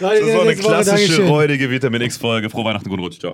[0.00, 2.50] Das war eine nächste Woche, klassische, räudige Vitamin X-Folge.
[2.50, 3.20] Frohe Weihnachten, guten Rutsch.
[3.20, 3.32] Ciao.